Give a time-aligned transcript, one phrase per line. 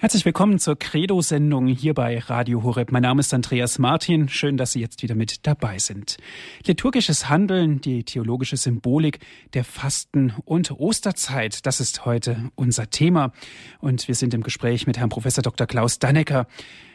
[0.00, 2.92] Herzlich willkommen zur Credo-Sendung hier bei Radio Horeb.
[2.92, 4.28] Mein Name ist Andreas Martin.
[4.28, 6.18] Schön, dass Sie jetzt wieder mit dabei sind.
[6.64, 9.18] Liturgisches Handeln, die theologische Symbolik
[9.54, 13.32] der Fasten- und Osterzeit, das ist heute unser Thema.
[13.80, 15.66] Und wir sind im Gespräch mit Herrn Professor Dr.
[15.66, 16.46] Klaus Dannecker.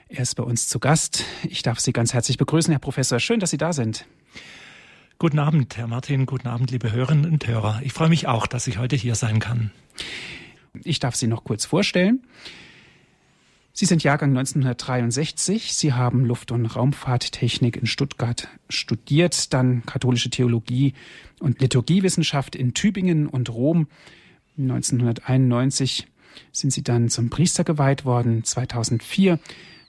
[0.08, 1.26] Er ist bei uns zu Gast.
[1.44, 3.20] Ich darf Sie ganz herzlich begrüßen, Herr Professor.
[3.20, 4.06] Schön, dass Sie da sind.
[5.20, 6.26] Guten Abend, Herr Martin.
[6.26, 7.82] Guten Abend, liebe Hörerinnen und Hörer.
[7.84, 9.72] Ich freue mich auch, dass ich heute hier sein kann.
[10.86, 12.22] Ich darf Sie noch kurz vorstellen.
[13.76, 15.74] Sie sind Jahrgang 1963.
[15.74, 20.94] Sie haben Luft- und Raumfahrttechnik in Stuttgart studiert, dann katholische Theologie
[21.40, 23.88] und Liturgiewissenschaft in Tübingen und Rom.
[24.60, 26.06] 1991
[26.52, 28.44] sind Sie dann zum Priester geweiht worden.
[28.44, 29.40] 2004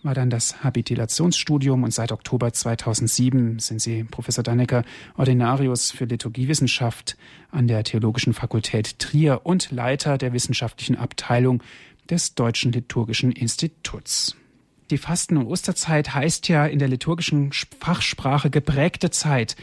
[0.02, 4.84] war dann das Habilitationsstudium und seit Oktober 2007 sind Sie Professor Dannecker
[5.18, 7.18] Ordinarius für Liturgiewissenschaft
[7.50, 11.62] an der Theologischen Fakultät Trier und Leiter der wissenschaftlichen Abteilung
[12.10, 14.36] des Deutschen Liturgischen Instituts.
[14.90, 19.56] Die Fasten- und Osterzeit heißt ja in der liturgischen Fachsprache geprägte Zeit,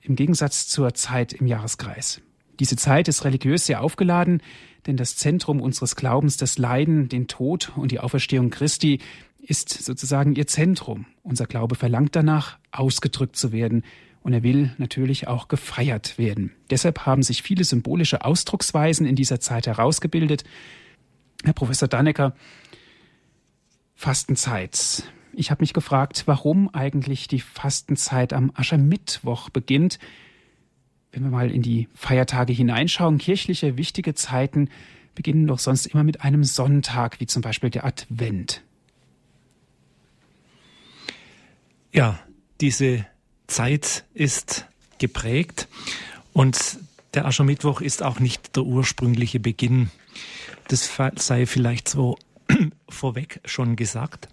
[0.00, 2.20] im Gegensatz zur Zeit im Jahreskreis.
[2.58, 4.42] Diese Zeit ist religiös sehr aufgeladen,
[4.86, 9.00] denn das Zentrum unseres Glaubens, das Leiden, den Tod und die Auferstehung Christi,
[9.40, 11.06] ist sozusagen ihr Zentrum.
[11.22, 13.84] Unser Glaube verlangt danach, ausgedrückt zu werden,
[14.22, 16.50] und er will natürlich auch gefeiert werden.
[16.68, 20.42] Deshalb haben sich viele symbolische Ausdrucksweisen in dieser Zeit herausgebildet,
[21.44, 22.34] Herr Professor Dannecker,
[23.94, 25.04] Fastenzeit.
[25.32, 29.98] Ich habe mich gefragt, warum eigentlich die Fastenzeit am Aschermittwoch beginnt.
[31.12, 34.70] Wenn wir mal in die Feiertage hineinschauen, kirchliche wichtige Zeiten
[35.14, 38.62] beginnen doch sonst immer mit einem Sonntag, wie zum Beispiel der Advent.
[41.92, 42.18] Ja,
[42.60, 43.06] diese
[43.46, 44.66] Zeit ist
[44.98, 45.68] geprägt
[46.32, 46.78] und
[47.16, 49.90] der Aschermittwoch ist auch nicht der ursprüngliche Beginn
[50.68, 52.18] das sei vielleicht so
[52.88, 54.28] vorweg schon gesagt.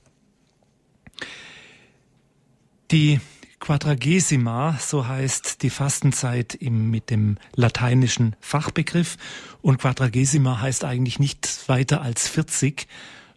[2.92, 3.20] Die
[3.60, 9.18] Quadragesima, so heißt die Fastenzeit im, mit dem lateinischen Fachbegriff.
[9.62, 12.88] Und Quadragesima heißt eigentlich nichts weiter als 40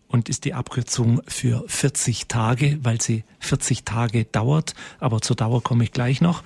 [0.08, 4.74] und ist die Abkürzung für 40 Tage, weil sie 40 Tage dauert.
[4.98, 6.42] Aber zur Dauer komme ich gleich noch.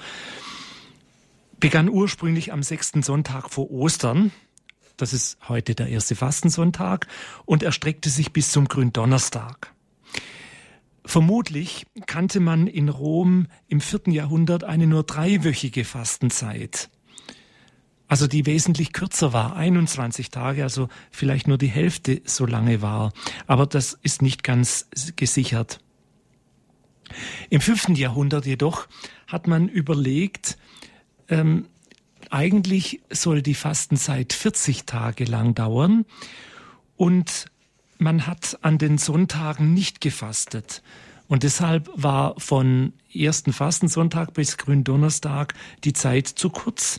[1.61, 4.33] Begann ursprünglich am sechsten Sonntag vor Ostern
[5.01, 7.07] das ist heute der erste Fastensonntag
[7.47, 9.73] und erstreckte sich bis zum Gründonnerstag.
[11.07, 16.91] Vermutlich kannte man in Rom im vierten Jahrhundert eine nur dreiwöchige Fastenzeit.
[18.09, 23.15] Also die wesentlich kürzer war, 21 Tage, also vielleicht nur die Hälfte so lange war.
[23.47, 25.81] Aber das ist nicht ganz gesichert.
[27.49, 28.87] Im fünften Jahrhundert jedoch
[29.27, 30.59] hat man überlegt,
[31.31, 31.67] ähm,
[32.29, 36.05] eigentlich soll die Fastenzeit 40 Tage lang dauern
[36.97, 37.47] und
[37.99, 40.83] man hat an den Sonntagen nicht gefastet.
[41.29, 45.55] Und deshalb war von ersten Fastensonntag bis Gründonnerstag
[45.85, 46.99] die Zeit zu kurz.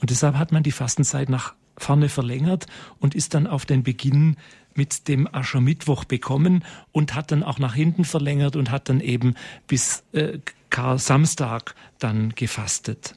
[0.00, 2.66] Und deshalb hat man die Fastenzeit nach vorne verlängert
[3.00, 4.36] und ist dann auf den Beginn
[4.74, 9.34] mit dem Aschermittwoch bekommen und hat dann auch nach hinten verlängert und hat dann eben
[9.66, 10.38] bis äh,
[10.70, 13.16] Kar Samstag dann gefastet.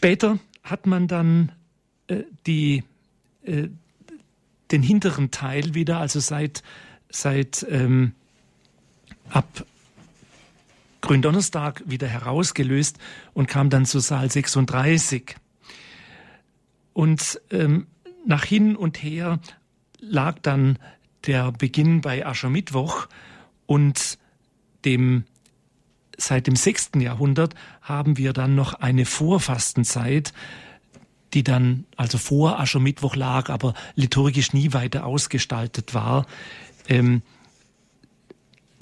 [0.00, 1.52] Später hat man dann
[2.06, 2.84] äh, die,
[3.42, 3.68] äh,
[4.70, 6.62] den hinteren Teil wieder, also seit,
[7.10, 8.14] seit ähm,
[9.28, 9.66] ab
[11.02, 12.96] Gründonnerstag wieder herausgelöst
[13.34, 15.36] und kam dann zu Saal 36.
[16.94, 17.86] Und ähm,
[18.24, 19.38] nach hin und her
[19.98, 20.78] lag dann
[21.26, 23.06] der Beginn bei Aschermittwoch
[23.66, 24.16] und
[24.86, 25.24] dem
[26.22, 30.32] seit dem sechsten Jahrhundert haben wir dann noch eine Vorfastenzeit,
[31.34, 36.26] die dann also vor Aschermittwoch lag, aber liturgisch nie weiter ausgestaltet war,
[36.88, 37.22] ähm,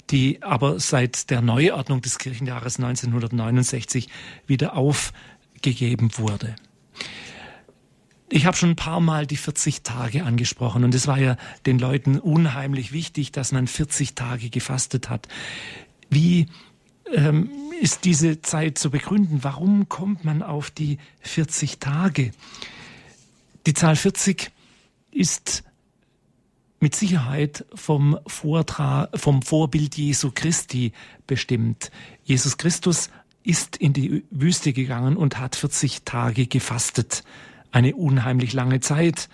[0.09, 4.09] die aber seit der Neuordnung des Kirchenjahres 1969
[4.47, 6.55] wieder aufgegeben wurde.
[8.31, 11.35] Ich habe schon ein paar Mal die 40 Tage angesprochen und es war ja
[11.65, 15.27] den Leuten unheimlich wichtig, dass man 40 Tage gefastet hat.
[16.11, 16.47] Wie
[17.13, 17.49] ähm,
[17.81, 19.39] ist diese Zeit zu begründen.
[19.43, 22.31] Warum kommt man auf die 40 Tage?
[23.65, 24.51] Die Zahl 40
[25.11, 25.63] ist
[26.79, 30.93] mit Sicherheit vom, Vortrag, vom Vorbild Jesu Christi
[31.27, 31.91] bestimmt.
[32.23, 33.09] Jesus Christus
[33.43, 37.23] ist in die Wüste gegangen und hat 40 Tage gefastet.
[37.71, 39.29] Eine unheimlich lange Zeit.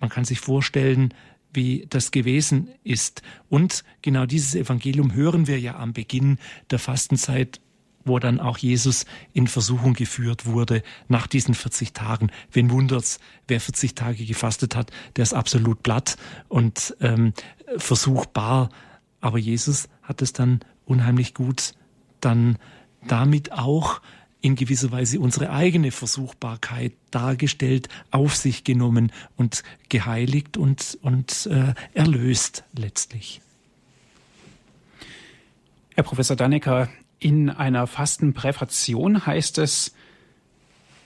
[0.00, 1.14] Man kann sich vorstellen,
[1.52, 3.22] wie das gewesen ist.
[3.48, 6.38] Und genau dieses Evangelium hören wir ja am Beginn
[6.70, 7.60] der Fastenzeit
[8.04, 12.30] wo dann auch Jesus in Versuchung geführt wurde nach diesen 40 Tagen.
[12.50, 16.16] Wen wundert's, wer 40 Tage gefastet hat, der ist absolut platt
[16.48, 17.32] und ähm,
[17.76, 18.70] versuchbar.
[19.20, 21.74] Aber Jesus hat es dann unheimlich gut
[22.20, 22.58] dann
[23.06, 24.00] damit auch
[24.42, 31.74] in gewisser Weise unsere eigene Versuchbarkeit dargestellt, auf sich genommen und geheiligt und, und äh,
[31.94, 33.40] erlöst letztlich.
[35.94, 39.94] Herr Professor Dannecker, in einer Fastenpräfation heißt es,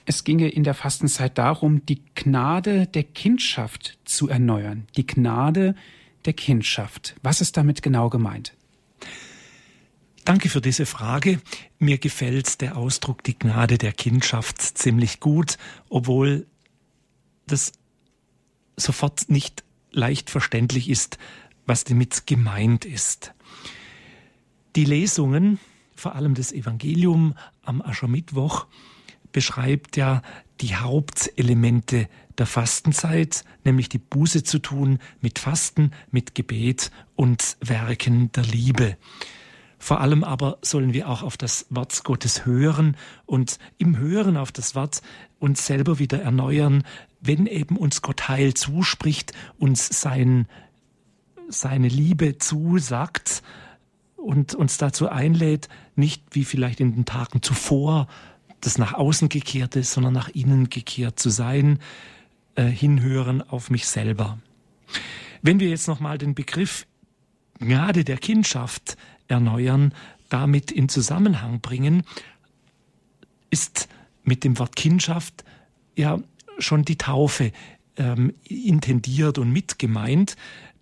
[0.05, 4.87] es ginge in der Fastenzeit darum, die Gnade der Kindschaft zu erneuern.
[4.95, 5.75] Die Gnade
[6.25, 7.15] der Kindschaft.
[7.23, 8.53] Was ist damit genau gemeint?
[10.27, 11.39] Danke für diese Frage.
[11.79, 15.57] Mir gefällt der Ausdruck die Gnade der Kindschaft ziemlich gut,
[15.87, 16.47] obwohl
[17.45, 17.71] das
[18.75, 21.17] sofort nicht leicht verständlich ist,
[21.65, 23.33] was damit gemeint ist.
[24.75, 25.61] Die Lesungen,
[25.95, 28.67] vor allem das Evangelium am Aschermittwoch,
[29.31, 30.21] beschreibt ja
[30.59, 38.29] die Hauptelemente der Fastenzeit, nämlich die Buße zu tun mit Fasten, mit Gebet und Werken
[38.33, 38.97] der Liebe.
[39.79, 44.51] Vor allem aber sollen wir auch auf das Wort Gottes hören und im Hören auf
[44.51, 45.01] das Wort
[45.39, 46.83] uns selber wieder erneuern,
[47.21, 50.47] wenn eben uns Gott Heil zuspricht, uns sein,
[51.47, 53.43] seine Liebe zusagt
[54.15, 58.07] und uns dazu einlädt, nicht wie vielleicht in den Tagen zuvor
[58.61, 61.79] das nach außen gekehrte, sondern nach innen gekehrt zu sein,
[62.55, 64.39] äh, hinhören auf mich selber.
[65.43, 66.87] Wenn wir jetzt nochmal den Begriff
[67.59, 68.97] Gnade der Kindschaft
[69.27, 69.93] erneuern,
[70.29, 72.03] damit in Zusammenhang bringen,
[73.49, 73.87] ist
[74.23, 75.43] mit dem Wort Kindschaft
[75.95, 76.19] ja
[76.59, 77.51] schon die Taufe
[77.97, 80.35] ähm, intendiert und mit gemeint,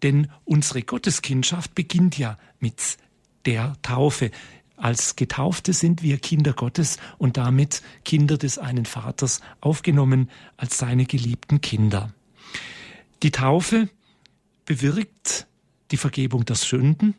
[0.03, 2.97] denn unsere Gotteskindschaft beginnt ja mit
[3.45, 4.31] der Taufe.
[4.77, 11.05] Als Getaufte sind wir Kinder Gottes und damit Kinder des einen Vaters aufgenommen als seine
[11.05, 12.13] geliebten Kinder.
[13.23, 13.89] Die Taufe
[14.65, 15.47] bewirkt
[15.91, 17.15] die Vergebung der Sünden,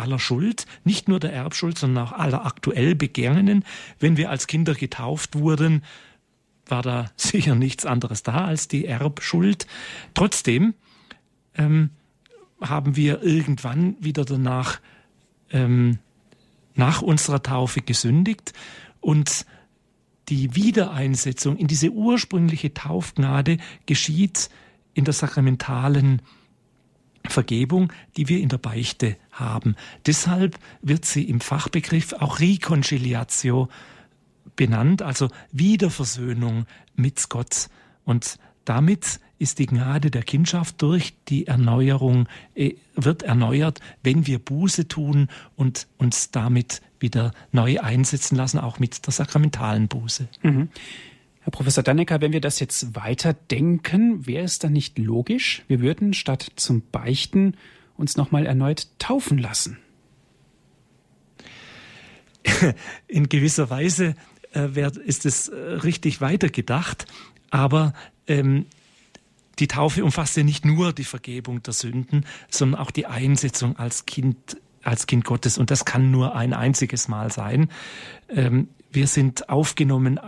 [0.00, 3.64] aller Schuld, nicht nur der Erbschuld, sondern auch aller aktuell Begangenen.
[3.98, 5.82] Wenn wir als Kinder getauft wurden,
[6.66, 9.66] war da sicher nichts anderes da als die Erbschuld.
[10.14, 10.74] Trotzdem
[11.54, 11.90] ähm,
[12.60, 14.80] haben wir irgendwann wieder danach
[15.50, 15.98] ähm,
[16.74, 18.52] nach unserer Taufe gesündigt
[19.00, 19.46] und
[20.28, 24.48] die Wiedereinsetzung in diese ursprüngliche Taufgnade geschieht
[24.94, 26.22] in der sakramentalen
[27.28, 29.76] Vergebung, die wir in der Beichte haben.
[30.06, 33.68] Deshalb wird sie im Fachbegriff auch Reconciliatio
[34.56, 37.68] benannt, also Wiederversöhnung mit Gott.
[38.04, 44.38] Und damit ist die Gnade der Kindschaft durch die Erneuerung, äh, wird erneuert, wenn wir
[44.38, 50.28] Buße tun und uns damit wieder neu einsetzen lassen, auch mit der sakramentalen Buße.
[50.42, 50.68] Mhm.
[51.42, 56.12] Herr Professor Dannecker, wenn wir das jetzt weiterdenken, wäre es dann nicht logisch, wir würden
[56.12, 57.56] statt zum Beichten
[57.96, 59.78] uns nochmal erneut taufen lassen?
[63.06, 64.14] In gewisser Weise
[64.54, 67.06] äh, ist es äh, richtig weitergedacht,
[67.50, 67.94] aber
[68.26, 68.66] ähm,
[69.58, 74.06] die Taufe umfasst ja nicht nur die Vergebung der Sünden, sondern auch die Einsetzung als
[74.06, 77.68] Kind als Kind Gottes und das kann nur ein einziges Mal sein.
[78.30, 80.18] Ähm, wir sind aufgenommen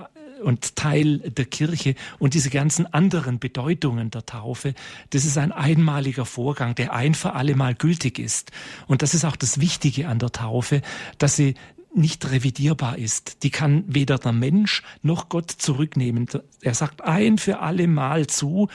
[0.43, 4.75] und Teil der Kirche und diese ganzen anderen Bedeutungen der Taufe,
[5.11, 8.51] das ist ein einmaliger Vorgang, der ein für alle Mal gültig ist.
[8.87, 10.83] Und das ist auch das Wichtige an der Taufe,
[11.19, 11.55] dass sie
[11.95, 13.43] nicht revidierbar ist.
[13.43, 16.27] Die kann weder der Mensch noch Gott zurücknehmen.
[16.61, 18.69] Er sagt ein für alle Mal zu,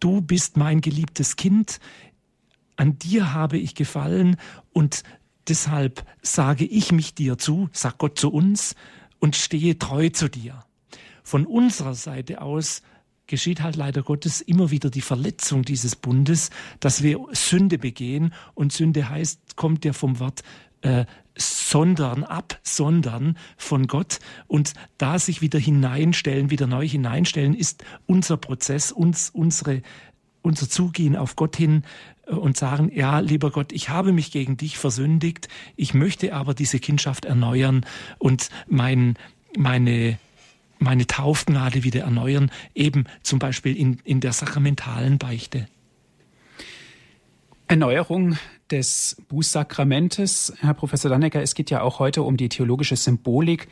[0.00, 1.80] du bist mein geliebtes Kind,
[2.76, 4.36] an dir habe ich gefallen
[4.72, 5.02] und
[5.48, 8.74] deshalb sage ich mich dir zu, sagt Gott zu uns
[9.20, 10.64] und stehe treu zu dir.
[11.22, 12.82] Von unserer Seite aus
[13.26, 16.50] geschieht halt leider Gottes immer wieder die Verletzung dieses Bundes,
[16.80, 18.34] dass wir Sünde begehen.
[18.54, 20.42] Und Sünde heißt, kommt ja vom Wort
[20.82, 24.18] äh, sondern, absondern von Gott.
[24.46, 29.82] Und da sich wieder hineinstellen, wieder neu hineinstellen, ist unser Prozess, uns, unsere,
[30.42, 31.84] unser Zugehen auf Gott hin
[32.26, 36.54] äh, und sagen, ja, lieber Gott, ich habe mich gegen dich versündigt, ich möchte aber
[36.54, 37.86] diese Kindschaft erneuern.
[38.18, 39.16] Und mein,
[39.56, 40.18] meine
[40.82, 45.66] meine Taufgnade wieder erneuern, eben zum Beispiel in, in der sakramentalen Beichte.
[47.68, 48.36] Erneuerung
[48.70, 50.52] des Bußsakramentes.
[50.60, 53.68] Herr Professor Dannecker, es geht ja auch heute um die theologische Symbolik.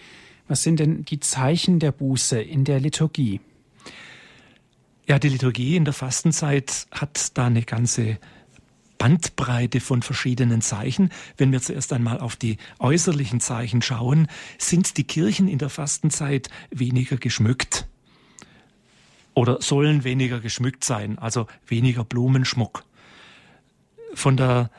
[0.49, 3.41] Was sind denn die Zeichen der Buße in der Liturgie?
[5.07, 8.19] Ja, die Liturgie in der Fastenzeit hat da eine ganze
[9.01, 11.09] Bandbreite von verschiedenen Zeichen.
[11.39, 14.29] Wenn wir zuerst einmal auf die äußerlichen Zeichen schauen,
[14.59, 17.89] sind die Kirchen in der Fastenzeit weniger geschmückt
[19.33, 22.85] oder sollen weniger geschmückt sein, also weniger Blumenschmuck.
[24.13, 24.71] Von der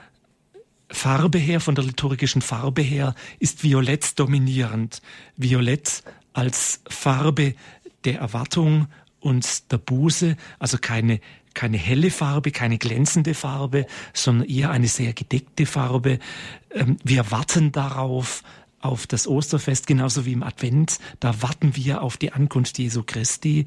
[0.92, 5.02] Farbe her, von der liturgischen Farbe her, ist Violett dominierend.
[5.36, 7.56] Violett als Farbe
[8.04, 8.88] der Erwartung
[9.20, 11.22] und der Buße, also keine,
[11.54, 16.20] keine helle Farbe, keine glänzende Farbe, sondern eher eine sehr gedeckte Farbe.
[16.74, 18.44] Ähm, wir warten darauf,
[18.82, 21.00] auf das Osterfest, genauso wie im Advent.
[21.20, 23.66] Da warten wir auf die Ankunft Jesu Christi,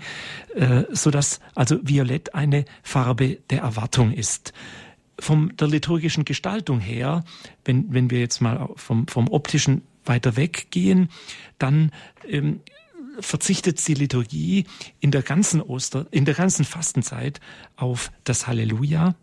[0.54, 4.52] äh, so dass also Violett eine Farbe der Erwartung ist.
[5.18, 7.24] Von der liturgischen Gestaltung her,
[7.64, 11.08] wenn, wenn wir jetzt mal vom, vom optischen weiter weggehen,
[11.58, 11.92] dann
[12.28, 12.60] ähm,
[13.20, 14.66] verzichtet die Liturgie
[15.00, 17.40] in der ganzen Oster, in der ganzen Fastenzeit
[17.76, 19.14] auf das Halleluja.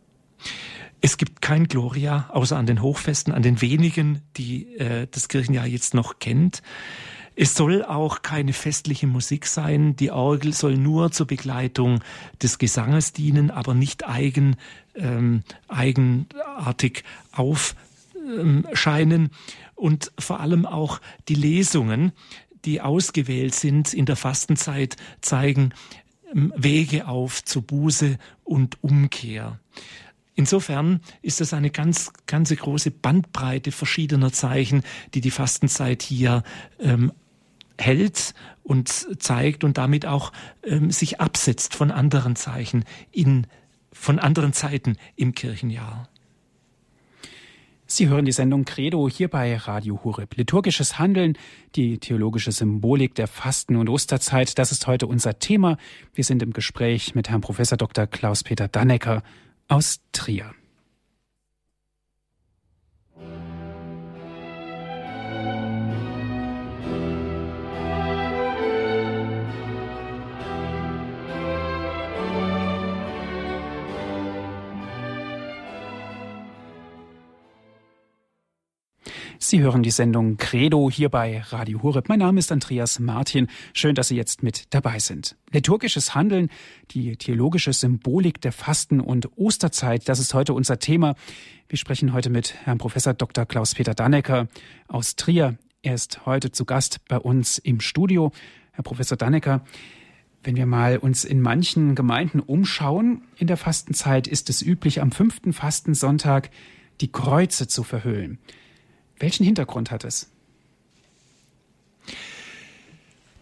[1.02, 5.66] Es gibt kein Gloria, außer an den Hochfesten, an den wenigen, die äh, das Kirchenjahr
[5.66, 6.62] jetzt noch kennt.
[7.36, 9.96] Es soll auch keine festliche Musik sein.
[9.96, 12.02] Die Orgel soll nur zur Begleitung
[12.42, 14.58] des Gesanges dienen, aber nicht eigen,
[14.96, 19.22] ähm, eigenartig aufscheinen.
[19.24, 19.30] Ähm,
[19.76, 22.12] Und vor allem auch die Lesungen,
[22.66, 25.74] die ausgewählt sind in der Fastenzeit, zeigen
[26.34, 29.60] ähm, Wege auf zur Buße und Umkehr.
[30.36, 36.44] Insofern ist das eine ganz, ganze große Bandbreite verschiedener Zeichen, die die Fastenzeit hier
[36.80, 37.12] ähm,
[37.78, 40.32] hält und zeigt und damit auch
[40.64, 43.48] ähm, sich absetzt von anderen Zeichen in,
[43.92, 46.08] von anderen Zeiten im Kirchenjahr.
[47.94, 50.38] Sie hören die Sendung Credo hier bei Radio Hureb.
[50.38, 51.38] Liturgisches Handeln,
[51.76, 55.78] die theologische Symbolik der Fasten- und Osterzeit, das ist heute unser Thema.
[56.14, 58.08] Wir sind im Gespräch mit Herrn Professor Dr.
[58.08, 59.24] Klaus-Peter Dannecker
[59.68, 60.54] aus Trier.
[79.44, 82.10] Sie hören die Sendung Credo hier bei Radio Horeb.
[82.10, 83.48] Mein Name ist Andreas Martin.
[83.74, 85.36] Schön, dass Sie jetzt mit dabei sind.
[85.52, 86.50] Liturgisches Handeln,
[86.92, 91.16] die theologische Symbolik der Fasten- und Osterzeit, das ist heute unser Thema.
[91.70, 93.48] Wir sprechen heute mit Herrn Professor Dr.
[93.48, 94.48] Klaus-Peter Dannecker
[94.88, 95.58] aus Trier.
[95.82, 98.32] Er ist heute zu Gast bei uns im Studio.
[98.74, 99.66] Herr Professor Dannecker,
[100.44, 105.12] wenn wir mal uns in manchen Gemeinden umschauen, in der Fastenzeit ist es üblich, am
[105.12, 106.52] fünften Fastensonntag
[107.02, 108.38] die Kreuze zu verhüllen.
[109.22, 110.32] Welchen Hintergrund hat es?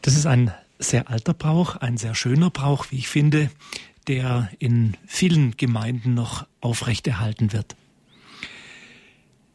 [0.01, 3.49] Das ist ein sehr alter Brauch, ein sehr schöner Brauch, wie ich finde,
[4.07, 7.77] der in vielen Gemeinden noch aufrechterhalten wird.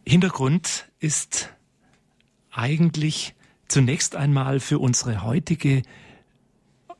[0.06, 1.50] Hintergrund ist
[2.50, 3.34] eigentlich
[3.68, 5.82] zunächst einmal für unsere heutige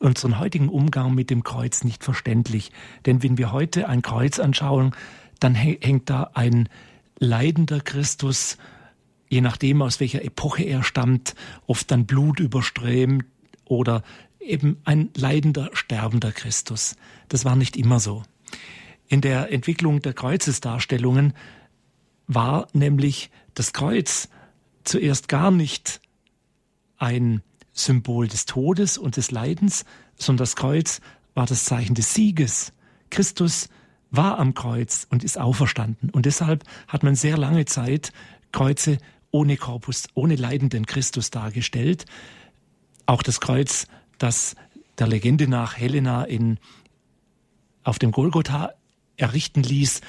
[0.01, 2.73] unseren heutigen Umgang mit dem Kreuz nicht verständlich.
[3.07, 4.95] Denn wenn wir heute ein Kreuz anschauen,
[5.41, 6.69] dann hängt da ein
[7.19, 8.59] leidender Christus
[9.29, 11.35] je nachdem, aus welcher Epoche er stammt,
[11.67, 13.25] oft dann Blut überströmt
[13.65, 14.03] oder
[14.41, 16.97] eben ein leidender, sterbender Christus.
[17.29, 18.23] Das war nicht immer so.
[19.09, 21.35] In der Entwicklung der Kreuzesdarstellungen
[22.27, 24.29] war nämlich das Kreuz
[24.85, 26.01] zuerst gar nicht
[26.97, 29.85] ein Symbol des Todes und des Leidens,
[30.17, 31.01] sondern das Kreuz
[31.35, 32.73] war das Zeichen des Sieges.
[33.11, 33.69] Christus
[34.11, 36.11] war am Kreuz und ist auferstanden.
[36.11, 38.13] Und deshalb hat man sehr lange Zeit
[38.53, 38.99] Kreuze
[39.35, 42.05] ohne Korpus, ohne leidenden Christus dargestellt.
[43.05, 43.89] Auch das Kreuz,
[44.19, 44.55] das
[44.97, 46.59] der Legende nach Helena in,
[47.83, 48.75] auf dem Golgotha
[49.17, 50.03] errichten ließ,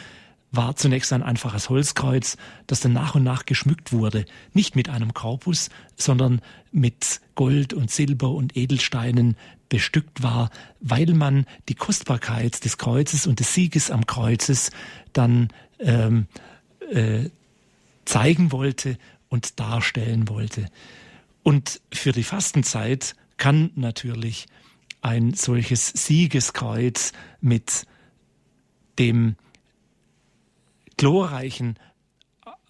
[0.52, 5.16] war zunächst ein einfaches Holzkreuz, das dann nach und nach geschmückt wurde, nicht mit einem
[5.16, 6.40] Korpus, sondern
[6.72, 9.38] mit Gold und Silber und Edelsteinen
[9.70, 10.52] bestückt war,
[10.82, 14.70] weil man die Kostbarkeit des Kreuzes und des Sieges am Kreuzes
[15.14, 16.28] dann ähm,
[16.92, 17.32] äh,
[18.06, 19.00] zeigen wollte
[19.36, 20.68] und darstellen wollte.
[21.44, 24.48] Und für die Fastenzeit kann natürlich
[25.02, 27.12] ein solches Siegeskreuz
[27.42, 27.86] mit
[28.98, 29.36] dem
[30.96, 31.78] glorreichen,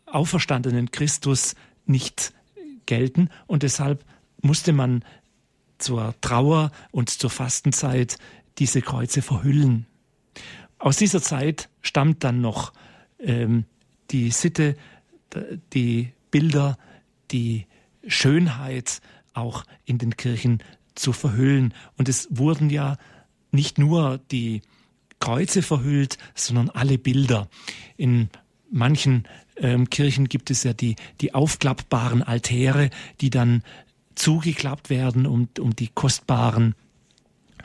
[0.07, 1.53] auferstandenen Christus
[1.85, 2.33] nicht
[2.87, 3.29] gelten.
[3.45, 4.03] Und deshalb
[4.41, 5.05] musste man
[5.77, 8.17] zur Trauer und zur Fastenzeit
[8.57, 9.85] diese Kreuze verhüllen.
[10.79, 12.73] Aus dieser Zeit stammt dann noch
[13.19, 13.65] ähm,
[14.09, 14.75] die Sitte,
[15.73, 16.77] die Bilder,
[17.31, 17.65] die
[18.05, 18.99] Schönheit
[19.33, 20.61] auch in den Kirchen
[20.93, 21.73] zu verhüllen.
[21.97, 22.97] Und es wurden ja
[23.51, 24.61] nicht nur die
[25.21, 27.47] Kreuze verhüllt, sondern alle Bilder.
[27.95, 28.27] In
[28.69, 29.23] manchen
[29.55, 32.89] ähm, Kirchen gibt es ja die, die aufklappbaren Altäre,
[33.21, 33.63] die dann
[34.15, 36.75] zugeklappt werden, um, um die kostbaren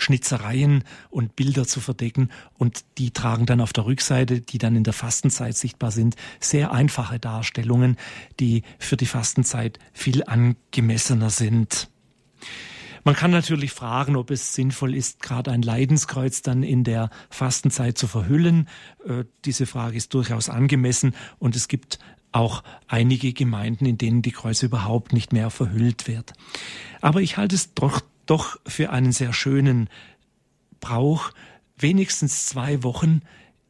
[0.00, 4.84] Schnitzereien und Bilder zu verdecken und die tragen dann auf der Rückseite, die dann in
[4.84, 7.96] der Fastenzeit sichtbar sind, sehr einfache Darstellungen,
[8.38, 11.90] die für die Fastenzeit viel angemessener sind.
[13.04, 17.96] Man kann natürlich fragen, ob es sinnvoll ist, gerade ein Leidenskreuz dann in der Fastenzeit
[17.96, 18.68] zu verhüllen.
[19.06, 21.98] Äh, diese Frage ist durchaus angemessen und es gibt
[22.32, 26.32] auch einige Gemeinden, in denen die Kreuze überhaupt nicht mehr verhüllt wird.
[27.00, 29.88] Aber ich halte es doch doch für einen sehr schönen
[30.78, 31.32] Brauch,
[31.76, 33.22] wenigstens zwei Wochen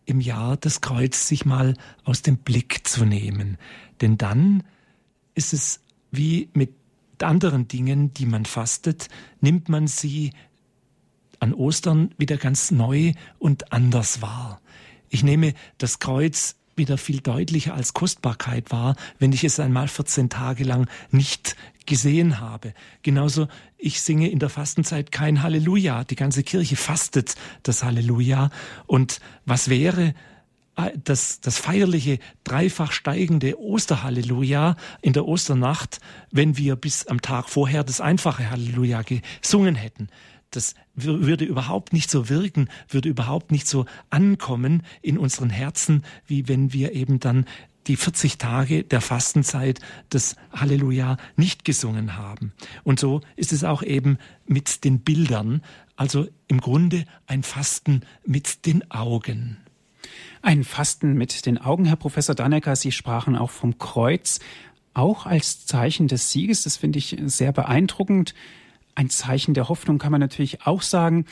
[0.05, 1.75] im Jahr das Kreuz sich mal
[2.05, 3.57] aus dem Blick zu nehmen.
[4.01, 4.63] Denn dann
[5.35, 6.75] ist es wie mit
[7.23, 9.09] anderen Dingen, die man fastet,
[9.41, 10.33] nimmt man sie
[11.39, 14.61] an Ostern wieder ganz neu und anders wahr.
[15.09, 20.29] Ich nehme das Kreuz wieder viel deutlicher als Kostbarkeit wahr, wenn ich es einmal 14
[20.29, 21.57] Tage lang nicht
[21.91, 22.73] gesehen habe.
[23.03, 26.05] Genauso, ich singe in der Fastenzeit kein Halleluja.
[26.05, 28.51] Die ganze Kirche fastet das Halleluja.
[28.87, 30.15] Und was wäre
[30.77, 35.99] äh, das, das feierliche, dreifach steigende Osterhalleluja in der Osternacht,
[36.31, 40.09] wenn wir bis am Tag vorher das einfache Halleluja gesungen hätten?
[40.51, 46.49] das würde überhaupt nicht so wirken, würde überhaupt nicht so ankommen in unseren Herzen, wie
[46.49, 47.47] wenn wir eben dann
[47.87, 52.53] die 40 Tage der Fastenzeit das Halleluja nicht gesungen haben.
[52.85, 55.63] Und so ist es auch eben mit den Bildern,
[55.97, 59.59] also im Grunde ein Fasten mit den Augen.
[60.43, 62.75] Ein Fasten mit den Augen, Herr Professor Dannecker.
[62.77, 64.41] Sie sprachen auch vom Kreuz,
[64.95, 66.63] auch als Zeichen des Sieges.
[66.63, 68.35] Das finde ich sehr beeindruckend.
[68.95, 71.27] Ein Zeichen der Hoffnung kann man natürlich auch sagen.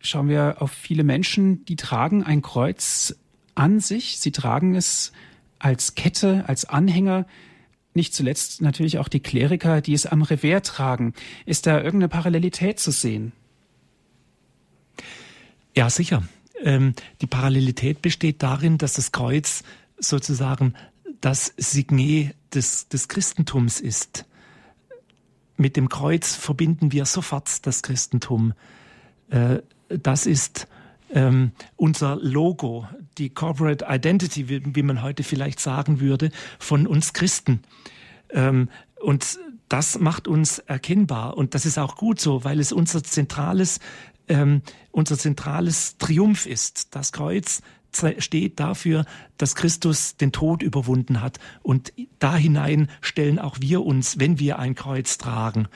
[0.00, 3.16] Schauen wir auf viele Menschen, die tragen ein Kreuz
[3.54, 4.18] an sich.
[4.18, 5.12] Sie tragen es
[5.58, 7.26] als Kette, als Anhänger,
[7.94, 11.14] nicht zuletzt natürlich auch die Kleriker, die es am Revers tragen.
[11.46, 13.32] Ist da irgendeine Parallelität zu sehen?
[15.74, 16.22] Ja, sicher.
[16.62, 19.62] Ähm, die Parallelität besteht darin, dass das Kreuz
[19.98, 20.74] sozusagen
[21.20, 24.26] das Signet des, des Christentums ist.
[25.56, 28.52] Mit dem Kreuz verbinden wir sofort das Christentum.
[29.30, 30.66] Äh, das ist
[31.12, 32.88] ähm, unser Logo,
[33.18, 37.62] die Corporate Identity, wie, wie, man heute vielleicht sagen würde, von uns Christen.
[38.30, 38.68] Ähm,
[39.00, 39.38] und
[39.68, 43.80] das macht uns erkennbar und das ist auch gut so, weil es unser zentrales,
[44.28, 46.94] ähm, unser zentrales Triumph ist.
[46.94, 47.62] Das Kreuz
[48.18, 49.04] steht dafür,
[49.38, 51.38] dass Christus den Tod überwunden hat.
[51.62, 55.68] Und da hinein stellen auch wir uns, wenn wir ein Kreuz tragen,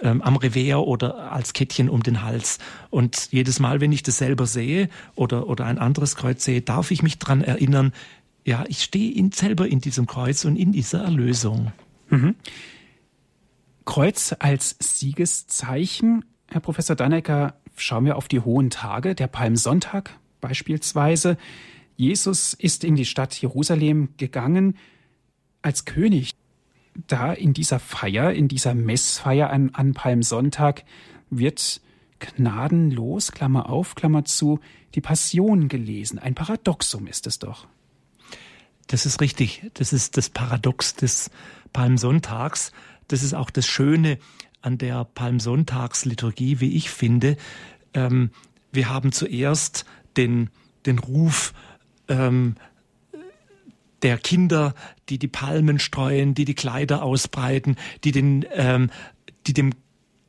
[0.00, 2.58] ähm, am Revers oder als Kettchen um den Hals.
[2.90, 6.90] Und jedes Mal, wenn ich das selber sehe oder, oder ein anderes Kreuz sehe, darf
[6.90, 7.92] ich mich dran erinnern,
[8.44, 11.72] ja, ich stehe in, selber in diesem Kreuz und in dieser Erlösung.
[12.08, 12.34] Mhm.
[13.84, 16.24] Kreuz als Siegeszeichen.
[16.50, 21.36] Herr Professor Dannecker, schauen wir auf die hohen Tage, der Palmsonntag beispielsweise.
[21.96, 24.76] Jesus ist in die Stadt Jerusalem gegangen
[25.62, 26.34] als König.
[27.06, 30.84] Da in dieser Feier, in dieser Messfeier an, an Palmsonntag
[31.30, 31.80] wird
[32.18, 34.60] gnadenlos, Klammer auf, Klammer zu,
[34.94, 36.18] die Passion gelesen.
[36.18, 37.66] Ein Paradoxum ist es doch.
[38.88, 39.70] Das ist richtig.
[39.74, 41.30] Das ist das Paradox des
[41.72, 42.72] Palmsonntags.
[43.06, 44.18] Das ist auch das Schöne
[44.60, 47.36] an der Palmsonntagsliturgie, wie ich finde.
[47.94, 48.30] Ähm,
[48.72, 49.84] wir haben zuerst
[50.18, 50.50] den,
[50.84, 51.54] den Ruf
[52.08, 52.56] ähm,
[54.02, 54.74] der Kinder,
[55.08, 58.90] die die Palmen streuen, die die Kleider ausbreiten, die den, ähm,
[59.46, 59.72] die dem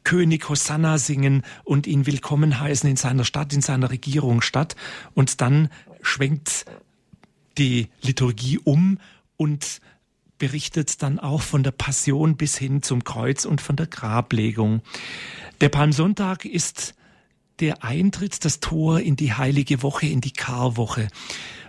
[0.03, 4.75] König Hosanna singen und ihn willkommen heißen in seiner Stadt, in seiner Regierungsstadt.
[5.13, 5.69] Und dann
[6.01, 6.65] schwenkt
[7.57, 8.97] die Liturgie um
[9.37, 9.81] und
[10.39, 14.81] berichtet dann auch von der Passion bis hin zum Kreuz und von der Grablegung.
[15.61, 16.95] Der Palmsonntag ist
[17.59, 21.07] der Eintritt, das Tor in die heilige Woche, in die Karwoche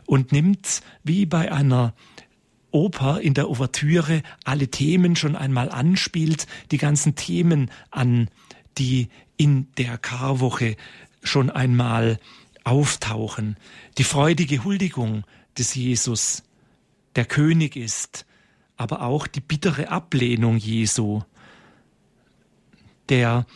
[0.06, 1.94] und nimmt wie bei einer
[2.70, 8.28] Oper in der Ouvertüre alle Themen schon einmal anspielt, die ganzen Themen an,
[8.78, 10.76] die in der Karwoche
[11.22, 12.18] schon einmal
[12.64, 13.56] auftauchen.
[13.98, 15.24] Die freudige Huldigung
[15.58, 16.44] des Jesus,
[17.16, 18.26] der König ist,
[18.76, 21.22] aber auch die bittere Ablehnung Jesu,
[23.08, 23.46] der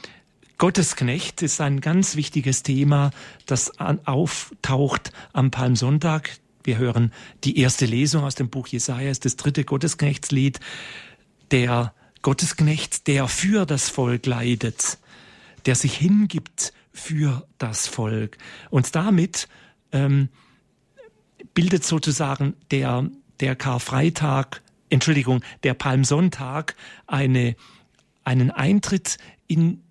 [0.59, 3.11] Gottesknecht ist ein ganz wichtiges Thema,
[3.47, 6.39] das auftaucht am Palmsonntag.
[6.63, 7.13] Wir hören
[7.43, 10.61] die erste Lesung aus dem Buch Jesaja, das dritte Gottesknechtslied.
[11.51, 14.99] Der Gottesknecht, der für das Volk leidet,
[15.67, 18.39] der sich hingibt für das Volk.
[18.71, 19.49] Und damit
[19.93, 20.31] ähm,
[21.53, 27.57] bildet sozusagen der, der Karfreitag, Entschuldigung, der Palmsonntag eine,
[28.23, 29.84] einen Eintritt in,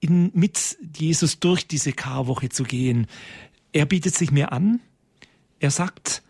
[0.00, 3.06] in, mit Jesus durch diese Karwoche zu gehen.
[3.72, 4.80] Er bietet sich mir an.
[5.58, 6.22] Er sagt,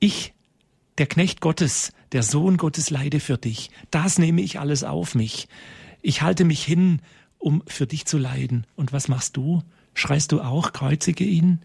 [0.00, 0.34] ich,
[0.98, 3.70] der Knecht Gottes, der Sohn Gottes leide für dich.
[3.90, 5.48] Das nehme ich alles auf mich.
[6.02, 7.00] Ich halte mich hin,
[7.38, 8.66] um für dich zu leiden.
[8.76, 9.62] Und was machst du?
[9.94, 11.60] Schreist du auch, kreuzige ihn?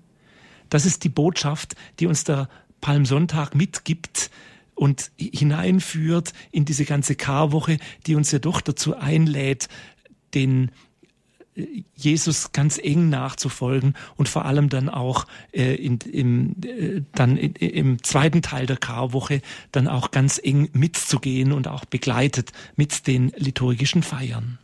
[0.69, 2.49] Das ist die Botschaft, die uns der
[2.82, 4.30] Palmsonntag mitgibt
[4.75, 9.69] und hineinführt in diese ganze Karwoche, die uns ja doch dazu einlädt,
[10.34, 10.71] den
[11.96, 17.54] Jesus ganz eng nachzufolgen und vor allem dann auch äh, in, im, äh, dann in,
[17.54, 19.41] im zweiten Teil der Karwoche
[19.72, 24.60] dann auch ganz eng mitzugehen und auch begleitet mit den liturgischen Feiern.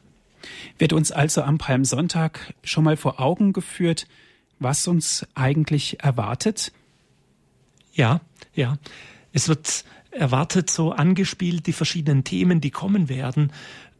[0.77, 4.07] Wird uns also am Palmsonntag schon mal vor Augen geführt,
[4.59, 6.71] was uns eigentlich erwartet?
[7.93, 8.21] Ja,
[8.53, 8.77] ja.
[9.31, 13.51] Es wird erwartet so angespielt die verschiedenen Themen, die kommen werden,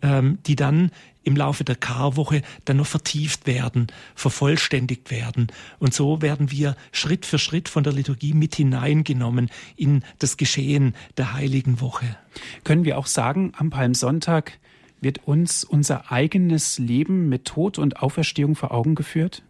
[0.02, 0.92] ähm, die dann
[1.24, 5.48] im Laufe der Karwoche dann noch vertieft werden, vervollständigt werden.
[5.80, 10.96] Und so werden wir Schritt für Schritt von der Liturgie mit hineingenommen in das Geschehen
[11.18, 12.18] der heiligen Woche.
[12.64, 14.60] Können wir auch sagen, am Palmsonntag
[15.02, 19.44] wird uns unser eigenes Leben mit Tod und Auferstehung vor Augen geführt?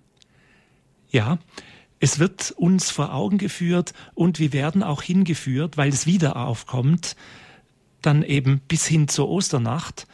[1.10, 1.38] Ja,
[2.00, 7.16] es wird uns vor Augen geführt und wir werden auch hingeführt, weil es wieder aufkommt,
[8.02, 10.08] dann eben bis hin zur Osternacht,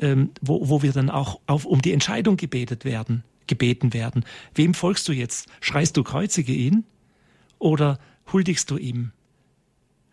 [0.00, 4.24] ähm, wo, wo wir dann auch auf, um die Entscheidung gebetet werden, gebeten werden.
[4.54, 5.48] Wem folgst du jetzt?
[5.60, 6.84] Schreist du kreuzige ihn
[7.58, 7.98] oder
[8.32, 9.12] huldigst du ihm?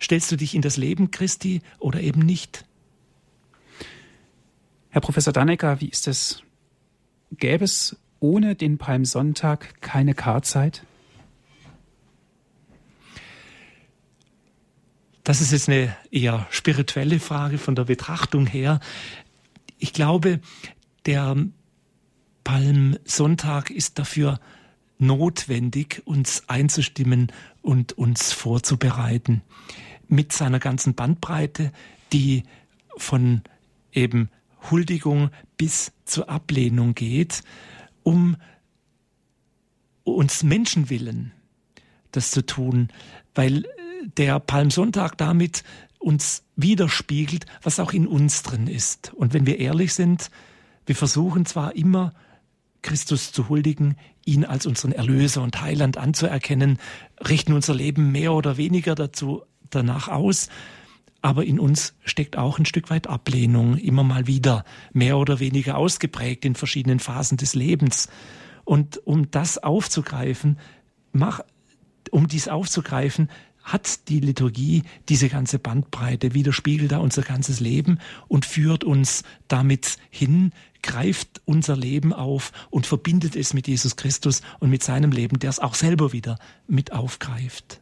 [0.02, 2.65] Stellst du dich in das Leben Christi oder eben nicht?
[4.89, 6.43] Herr Professor Dannecker, wie ist es?
[7.32, 10.86] Gäbe es ohne den Palmsonntag keine Karzeit?
[15.24, 18.82] Das ist jetzt eine eher spirituelle Frage von der Betrachtung her.
[19.84, 20.39] Ich glaube,
[21.06, 21.36] der
[22.46, 24.39] Palmsonntag ist dafür
[24.98, 29.41] notwendig, uns einzustimmen und uns vorzubereiten.
[30.08, 31.74] Mit seiner ganzen Bandbreite,
[32.13, 32.43] die
[32.96, 33.41] von
[33.91, 34.30] eben
[34.72, 37.43] Huldigung bis zur Ablehnung geht,
[38.04, 38.38] um
[40.06, 41.34] uns Menschenwillen
[42.13, 42.88] das zu tun,
[43.36, 43.65] weil
[44.15, 45.65] der Palmsonntag damit
[46.04, 49.13] uns widerspiegelt, was auch in uns drin ist.
[49.13, 50.30] Und wenn wir ehrlich sind,
[50.86, 52.13] wir versuchen zwar immer,
[52.82, 56.78] Christus zu huldigen, ihn als unseren Erlöser und Heiland anzuerkennen,
[57.26, 60.50] richten unser Leben mehr oder weniger dazu danach aus,
[61.22, 65.78] aber in uns steckt auch ein Stück weit Ablehnung, immer mal wieder, mehr oder weniger
[65.78, 68.10] ausgeprägt in verschiedenen Phasen des Lebens.
[68.66, 70.60] Und um das aufzugreifen,
[71.13, 71.39] mach,
[72.12, 73.30] um dies aufzugreifen,
[73.63, 79.97] hat die Liturgie diese ganze Bandbreite, widerspiegelt da unser ganzes Leben und führt uns damit
[80.10, 85.39] hin, greift unser Leben auf und verbindet es mit Jesus Christus und mit seinem Leben,
[85.39, 87.80] der es auch selber wieder mit aufgreift.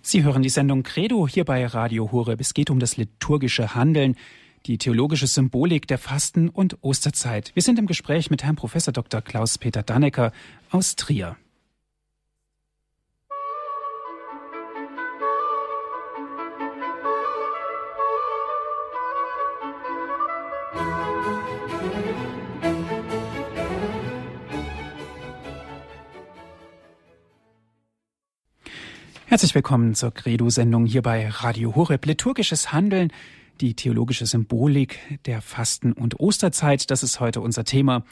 [0.00, 2.40] Sie hören die Sendung Credo hier bei Radio Horeb.
[2.40, 4.14] Es geht um das liturgische Handeln,
[4.66, 7.50] die theologische Symbolik der Fasten- und Osterzeit.
[7.54, 9.20] Wir sind im Gespräch mit Herrn Professor Dr.
[9.20, 10.30] Klaus-Peter Dannecker
[10.70, 11.36] aus Trier.
[29.36, 32.06] Herzlich willkommen zur Credo-Sendung hier bei Radio Horeb.
[32.06, 33.12] Liturgisches Handeln,
[33.60, 38.02] die theologische Symbolik der Fasten- und Osterzeit, das ist heute unser Thema.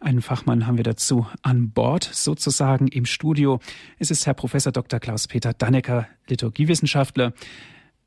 [0.00, 3.60] Einen Fachmann haben wir dazu an Bord, sozusagen im Studio.
[3.98, 5.00] Es ist Herr Professor Dr.
[5.00, 7.34] Klaus-Peter Dannecker, Liturgiewissenschaftler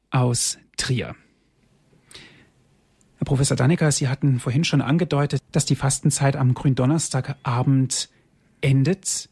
[0.10, 1.16] aus Trier.
[3.18, 8.10] Herr Professor Dannecker, Sie hatten vorhin schon angedeutet, dass die Fastenzeit am Gründonnerstagabend
[8.62, 9.30] endet.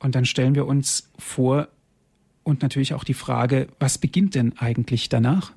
[0.00, 1.68] Und dann stellen wir uns vor,
[2.44, 5.52] und natürlich auch die Frage, was beginnt denn eigentlich danach?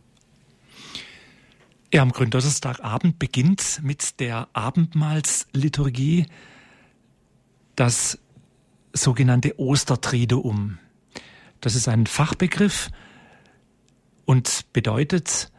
[1.94, 6.26] Ja, am Gründonnerstagabend beginnt mit der Abendmahlsliturgie
[7.76, 8.20] das
[8.94, 10.78] sogenannte Ostertriduum.
[11.62, 12.90] Das ist ein Fachbegriff
[14.26, 15.52] und bedeutet,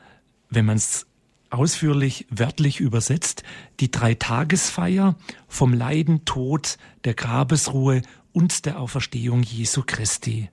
[0.50, 1.06] wenn man es
[1.50, 3.42] ausführlich wörtlich übersetzt,
[3.80, 5.16] die Dreitagesfeier
[5.48, 10.50] vom Leiden, Tod, der Grabesruhe und der Auferstehung Jesu Christi.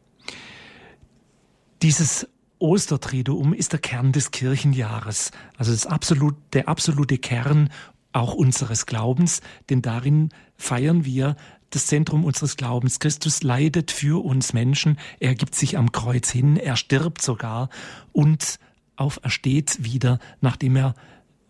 [1.84, 7.70] Dieses Ostertriduum ist der Kern des Kirchenjahres, also das absolut, der absolute Kern
[8.14, 11.36] auch unseres Glaubens, denn darin feiern wir
[11.72, 13.00] das Zentrum unseres Glaubens.
[13.00, 17.68] Christus leidet für uns Menschen, er gibt sich am Kreuz hin, er stirbt sogar
[18.14, 18.60] und
[18.96, 20.96] aufersteht wieder, nachdem er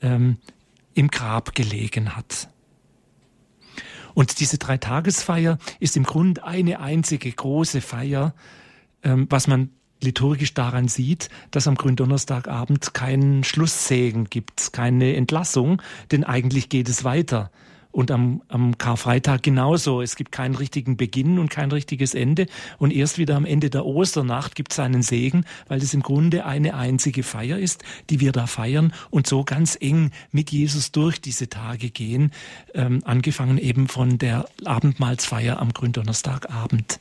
[0.01, 0.37] ähm,
[0.95, 2.49] im Grab gelegen hat.
[4.15, 8.33] Und diese Dreitagesfeier ist im Grunde eine einzige große Feier,
[9.03, 9.69] ähm, was man
[10.03, 17.03] liturgisch daran sieht, dass am Gründonnerstagabend keinen Schlusssegen gibt, keine Entlassung, denn eigentlich geht es
[17.03, 17.51] weiter.
[17.93, 20.01] Und am, am Karfreitag genauso.
[20.01, 22.47] Es gibt keinen richtigen Beginn und kein richtiges Ende.
[22.79, 26.43] Und erst wieder am Ende der Osternacht gibt es einen Segen, weil es im Grunde
[26.43, 31.21] eine einzige Feier ist, die wir da feiern und so ganz eng mit Jesus durch
[31.21, 32.31] diese Tage gehen.
[32.73, 36.99] Ähm, angefangen eben von der Abendmahlsfeier am Gründonnerstagabend.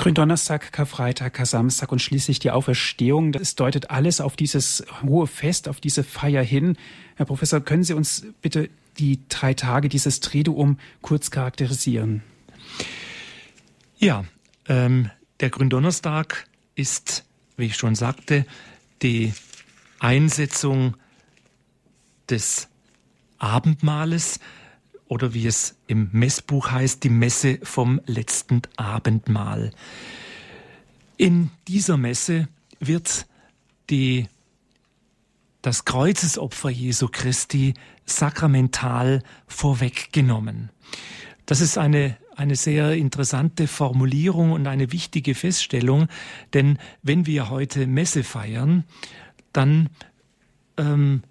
[0.00, 3.32] Gründonnerstag, Karfreitag, Kar-Samstag und schließlich die Auferstehung.
[3.32, 6.78] Das deutet alles auf dieses hohe Fest, auf diese Feier hin.
[7.16, 12.22] Herr Professor, können Sie uns bitte die drei Tage, dieses Triduum kurz charakterisieren?
[13.98, 14.24] Ja,
[14.68, 15.10] ähm,
[15.40, 17.26] der Gründonnerstag ist,
[17.58, 18.46] wie ich schon sagte,
[19.02, 19.34] die
[19.98, 20.96] Einsetzung
[22.30, 22.68] des
[23.36, 24.40] Abendmahles
[25.10, 29.72] oder wie es im Messbuch heißt, die Messe vom letzten Abendmahl.
[31.16, 32.46] In dieser Messe
[32.78, 33.26] wird
[33.90, 34.28] die,
[35.62, 37.74] das Kreuzesopfer Jesu Christi
[38.06, 40.70] sakramental vorweggenommen.
[41.44, 46.06] Das ist eine, eine sehr interessante Formulierung und eine wichtige Feststellung,
[46.54, 48.84] denn wenn wir heute Messe feiern,
[49.52, 49.88] dann
[50.76, 51.24] ähm,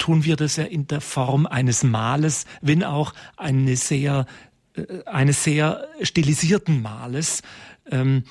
[0.00, 4.26] tun wir das ja in der Form eines Males, wenn auch eine sehr,
[4.74, 7.42] äh, eines sehr stilisierten Males.
[7.88, 8.24] Ähm,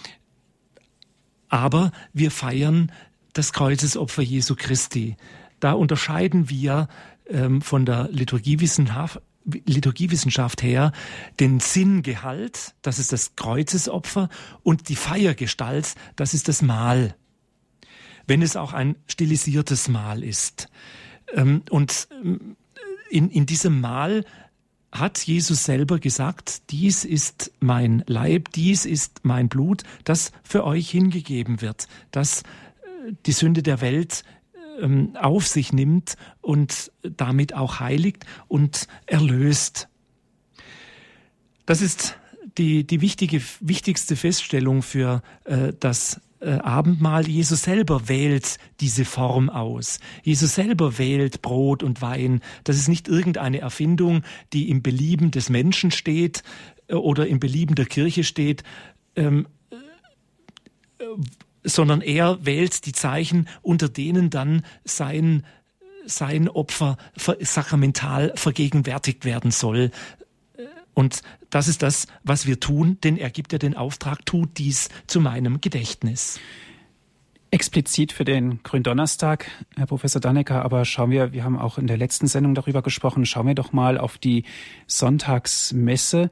[1.47, 2.91] aber wir feiern
[3.34, 5.15] das Kreuzesopfer Jesu Christi.
[5.60, 6.89] Da unterscheiden wir
[7.27, 10.91] ähm, von der Liturgiewissenschaft, Liturgiewissenschaft her
[11.39, 14.29] den Sinngehalt, das ist das Kreuzesopfer,
[14.63, 17.15] und die Feiergestalt, das ist das Mahl.
[18.27, 20.67] Wenn es auch ein stilisiertes Mahl ist.
[21.34, 22.56] Ähm, und ähm,
[23.10, 24.26] in, in diesem Mahl
[24.92, 30.89] hat Jesus selber gesagt, dies ist mein Leib, dies ist mein Blut, das für euch
[30.89, 34.24] hingegeben wird, das äh, die Sünde der Welt
[34.82, 39.88] ähm, auf sich nimmt und damit auch heiligt und erlöst.
[41.65, 42.18] Das ist
[42.58, 49.49] die, die wichtige, wichtigste Feststellung für äh, das äh, Abendmahl, Jesus selber wählt diese Form
[49.49, 49.99] aus.
[50.23, 52.41] Jesus selber wählt Brot und Wein.
[52.63, 54.23] Das ist nicht irgendeine Erfindung,
[54.54, 56.43] die im Belieben des Menschen steht
[56.88, 58.63] äh, oder im Belieben der Kirche steht,
[59.15, 61.06] ähm, äh,
[61.63, 65.45] sondern er wählt die Zeichen, unter denen dann sein
[66.06, 69.91] sein Opfer sakramental vergegenwärtigt werden soll.
[71.00, 74.90] Und das ist das, was wir tun, denn er gibt ja den Auftrag, tut dies
[75.08, 76.42] zu meinem Gedächtnis.
[77.52, 81.96] Explizit für den Gründonnerstag, Herr Professor Dannecker, aber schauen wir, wir haben auch in der
[81.96, 84.44] letzten Sendung darüber gesprochen, schauen wir doch mal auf die
[84.88, 86.32] Sonntagsmesse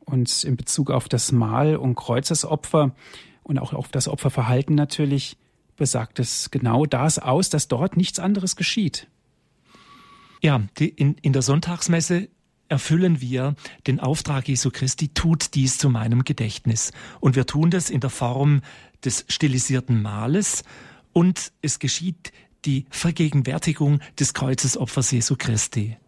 [0.00, 2.94] und in Bezug auf das Mahl- und Kreuzesopfer
[3.42, 5.38] und auch auf das Opferverhalten natürlich
[5.78, 9.06] besagt es genau das aus, dass dort nichts anderes geschieht.
[10.42, 12.28] Ja, die, in, in der Sonntagsmesse
[12.72, 13.54] erfüllen wir
[13.86, 16.90] den Auftrag Jesu Christi, tut dies zu meinem Gedächtnis.
[17.20, 18.62] Und wir tun das in der Form
[19.04, 20.64] des stilisierten Mahles
[21.12, 22.32] und es geschieht
[22.64, 25.98] die Vergegenwärtigung des Kreuzesopfers Jesu Christi.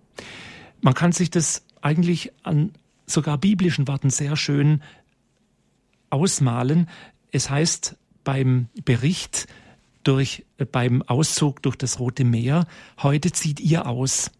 [0.81, 2.73] Man kann sich das eigentlich an
[3.05, 4.83] sogar biblischen Worten sehr schön
[6.09, 6.89] ausmalen.
[7.31, 9.49] Es heißt beim Bericht
[10.03, 12.67] durch, beim Auszug durch das Rote Meer,
[13.03, 14.31] heute zieht ihr aus.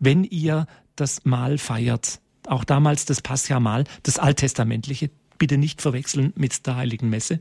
[0.00, 0.66] Wenn ihr
[1.00, 2.20] das Mahl feiert.
[2.46, 7.40] Auch damals das Pascha-Mahl, das alttestamentliche, bitte nicht verwechseln mit der Heiligen Messe.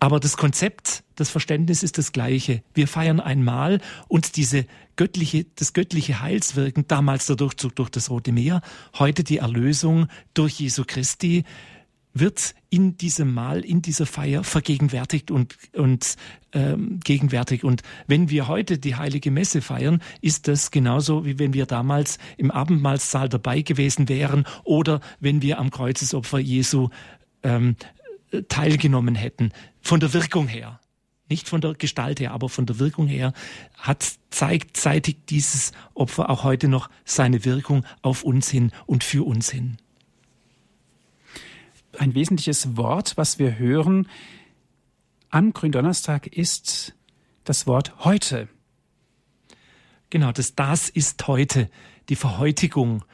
[0.00, 2.62] Aber das Konzept, das Verständnis ist das gleiche.
[2.72, 8.08] Wir feiern ein Mahl und diese göttliche, das göttliche Heilswirken, damals der Durchzug durch das
[8.08, 8.60] Rote Meer,
[8.98, 11.44] heute die Erlösung durch Jesu Christi,
[12.20, 16.16] wird in diesem Mahl, in dieser Feier vergegenwärtigt und, und
[16.52, 17.64] ähm, gegenwärtig.
[17.64, 22.18] Und wenn wir heute die heilige Messe feiern, ist das genauso, wie wenn wir damals
[22.36, 26.88] im Abendmahlsaal dabei gewesen wären oder wenn wir am Kreuzesopfer Jesu
[27.42, 27.76] ähm,
[28.48, 29.52] teilgenommen hätten.
[29.80, 30.80] Von der Wirkung her.
[31.30, 33.34] Nicht von der Gestalt her, aber von der Wirkung her
[33.76, 39.26] hat, zeigt zeitigt dieses Opfer auch heute noch seine Wirkung auf uns hin und für
[39.26, 39.76] uns hin
[41.98, 44.08] ein wesentliches Wort, was wir hören
[45.30, 46.94] am Gründonnerstag, ist
[47.44, 48.48] das Wort heute.
[50.10, 51.68] Genau, das das ist heute,
[52.08, 53.04] die Verhäutigung,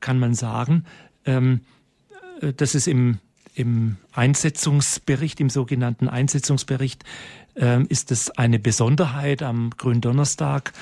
[0.00, 0.84] kann man sagen.
[1.24, 1.62] Ähm,
[2.40, 3.18] äh, das ist im,
[3.54, 7.04] im Einsetzungsbericht, im sogenannten Einsetzungsbericht,
[7.56, 10.72] ähm, ist es eine Besonderheit am Gründonnerstag,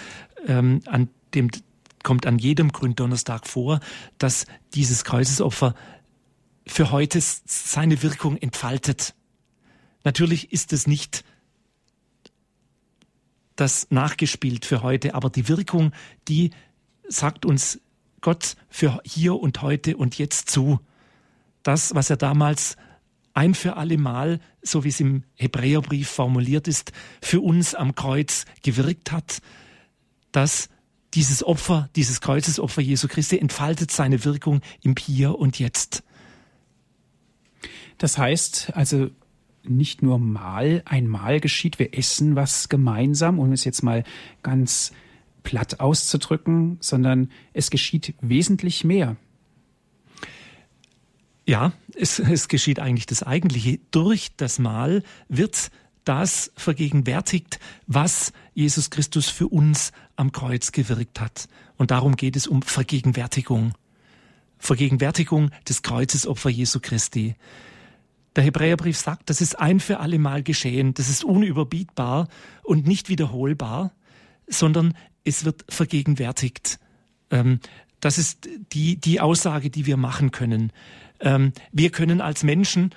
[0.47, 1.51] ähm, an dem
[2.03, 3.81] kommt an jedem Gründonnerstag vor,
[4.19, 5.75] dass dieses Kreuzesopfer
[6.67, 9.15] für heute seine Wirkung entfaltet.
[10.05, 11.25] Natürlich ist es nicht
[13.57, 15.93] das nachgespielt für heute, aber die Wirkung,
[16.29, 16.51] die
[17.09, 17.81] sagt uns
[18.21, 20.81] Gott für hier und heute und jetzt zu.
[21.63, 22.77] Das, was er damals
[23.35, 28.45] ein für alle Mal, so wie es im Hebräerbrief formuliert ist, für uns am Kreuz
[28.63, 29.41] gewirkt hat,
[30.33, 30.69] dass
[31.15, 36.03] dieses Opfer, dieses Kreuzesopfer Jesu Christi entfaltet seine Wirkung im Hier und Jetzt.
[38.03, 39.11] Das heißt also
[39.63, 44.03] nicht nur mal einmal geschieht, wir essen was gemeinsam, um es jetzt mal
[44.43, 44.91] ganz
[45.45, 49.15] platt auszudrücken, sondern es geschieht wesentlich mehr.
[51.47, 53.79] Ja, es, es geschieht eigentlich das Eigentliche.
[53.93, 55.71] Durch das Mal wird
[56.03, 61.49] das vergegenwärtigt, was Jesus Christus für uns am Kreuz gewirkt hat.
[61.77, 63.75] Und darum geht es um Vergegenwärtigung.
[64.59, 67.37] Vergegenwärtigung des Kreuzesopfer Jesu Christi.
[68.37, 72.29] Der Hebräerbrief sagt, das ist ein für alle Mal geschehen, das ist unüberbietbar
[72.63, 73.93] und nicht wiederholbar,
[74.47, 76.79] sondern es wird vergegenwärtigt.
[77.31, 77.61] Ähm,
[78.01, 80.73] das ist die, die Aussage, die wir machen können.
[81.21, 82.91] Ähm, wir können als Menschen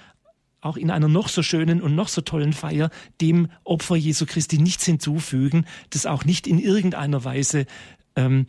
[0.61, 2.89] auch in einer noch so schönen und noch so tollen Feier
[3.21, 7.67] dem Opfer Jesu Christi nichts hinzufügen, das auch nicht in irgendeiner Weise
[8.15, 8.47] ähm,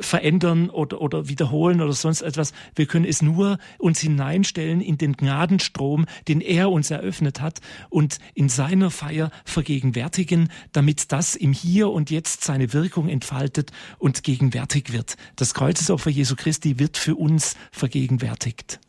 [0.00, 2.52] verändern oder, oder wiederholen oder sonst etwas.
[2.74, 8.18] Wir können es nur uns hineinstellen in den Gnadenstrom, den er uns eröffnet hat und
[8.34, 14.92] in seiner Feier vergegenwärtigen, damit das im Hier und Jetzt seine Wirkung entfaltet und gegenwärtig
[14.92, 15.16] wird.
[15.36, 18.80] Das Kreuzesopfer Jesu Christi wird für uns vergegenwärtigt.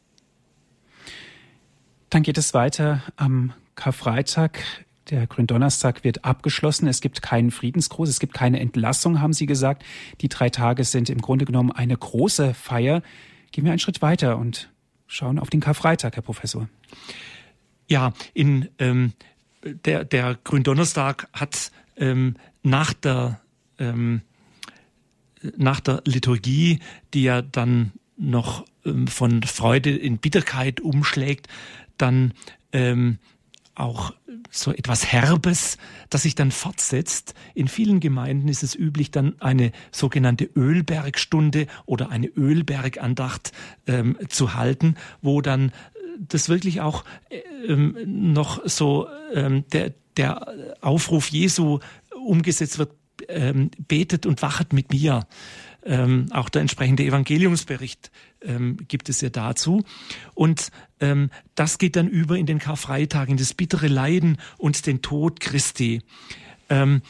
[2.10, 4.60] Dann geht es weiter am Karfreitag.
[5.10, 6.88] Der Gründonnerstag wird abgeschlossen.
[6.88, 9.84] Es gibt keinen Friedensgruß, es gibt keine Entlassung, haben Sie gesagt.
[10.22, 13.02] Die drei Tage sind im Grunde genommen eine große Feier.
[13.52, 14.70] Gehen wir einen Schritt weiter und
[15.08, 16.67] schauen auf den Karfreitag, Herr Professor.
[17.88, 19.13] Ja, in ähm,
[19.63, 23.39] der, der Gründonnerstag hat ähm, nach der
[23.80, 24.22] ähm,
[25.56, 26.80] nach der Liturgie,
[27.13, 31.48] die ja dann noch ähm, von Freude in Bitterkeit umschlägt,
[31.98, 32.34] dann
[32.74, 33.20] ähm,
[33.80, 34.13] auch
[34.50, 35.78] so etwas Herbes,
[36.10, 37.34] das sich dann fortsetzt.
[37.54, 43.52] In vielen Gemeinden ist es üblich, dann eine sogenannte Ölbergstunde oder eine Ölbergandacht
[43.86, 45.72] ähm, zu halten, wo dann äh,
[46.20, 47.04] das wirklich auch
[47.68, 50.48] ähm, noch so ähm, der, der
[50.82, 51.80] Aufruf Jesu
[52.26, 52.92] umgesetzt wird,
[53.28, 55.28] ähm, betet und wachet mit mir.
[55.86, 59.84] Ähm, auch der entsprechende Evangeliumsbericht ähm, gibt es ja dazu.
[60.34, 60.69] Und
[61.00, 65.39] ähm, das geht dann über in den Karfreitag, in das bittere Leiden und den Tod
[65.39, 66.02] Christi.
[66.69, 67.02] Ähm,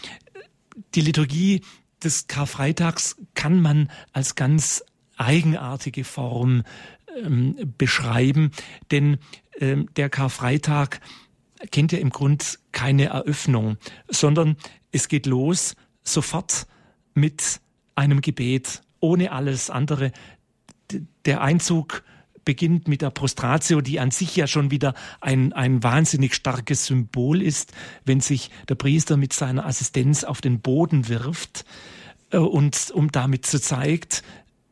[0.96, 1.62] die Liturgie
[2.04, 4.84] des Karfreitags kann man als ganz
[5.18, 6.63] eigenartige Form
[7.24, 8.52] ähm, beschreiben,
[8.92, 9.18] denn
[9.60, 11.00] ähm, der Karfreitag
[11.72, 14.58] kennt ja im Grund keine Eröffnung, sondern
[14.92, 16.68] es geht los sofort
[17.13, 17.60] mit
[17.96, 20.12] einem Gebet, ohne alles andere.
[21.26, 22.04] Der Einzug
[22.47, 27.41] beginnt mit der Prostratio, die an sich ja schon wieder ein, ein wahnsinnig starkes Symbol
[27.41, 27.73] ist,
[28.06, 31.65] wenn sich der Priester mit seiner Assistenz auf den Boden wirft
[32.32, 34.23] äh, und um damit zu zeigt,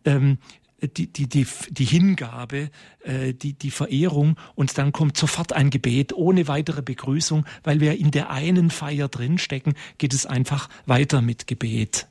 [0.05, 0.37] ähm,
[0.81, 2.69] die, die, die, die Hingabe,
[3.03, 7.99] äh, die, die Verehrung und dann kommt sofort ein Gebet ohne weitere Begrüßung, weil wir
[7.99, 12.07] in der einen Feier drinstecken, geht es einfach weiter mit Gebet.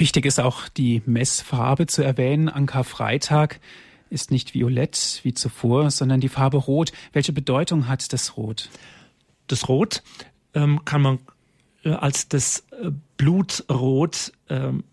[0.00, 2.48] Wichtig ist auch die Messfarbe zu erwähnen.
[2.48, 3.60] An Karfreitag
[4.08, 6.92] ist nicht violett wie zuvor, sondern die Farbe Rot.
[7.12, 8.70] Welche Bedeutung hat das Rot?
[9.46, 10.02] Das Rot
[10.54, 11.18] ähm, kann man
[11.84, 14.84] äh, als das äh, Blutrot ähm,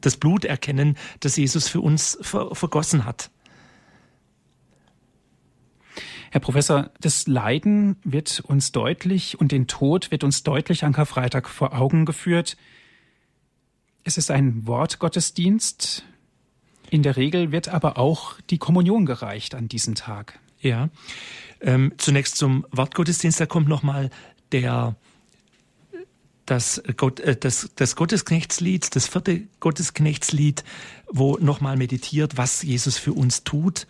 [0.00, 3.30] das Blut erkennen, das Jesus für uns ver vergossen hat.
[6.30, 11.50] Herr Professor, das Leiden wird uns deutlich und den Tod wird uns deutlich an Karfreitag
[11.50, 12.56] vor Augen geführt.
[14.04, 16.04] Es ist ein Wortgottesdienst.
[16.90, 20.38] In der Regel wird aber auch die Kommunion gereicht an diesem Tag.
[20.60, 20.90] Ja.
[21.60, 24.10] Ähm, zunächst zum Wortgottesdienst, da kommt nochmal
[24.52, 24.94] der
[26.46, 30.64] das, Gott, äh, das, das Gottesknechtslied, das vierte Gottesknechtslied,
[31.10, 33.86] wo nochmal meditiert, was Jesus für uns tut.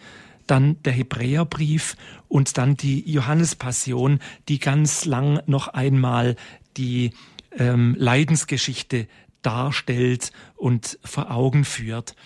[0.47, 1.97] Dann der Hebräerbrief
[2.29, 6.37] und dann die Johannespassion, die ganz lang noch einmal
[6.77, 7.13] die
[7.57, 9.09] ähm, Leidensgeschichte
[9.45, 12.17] darstellt und vor Augen führt.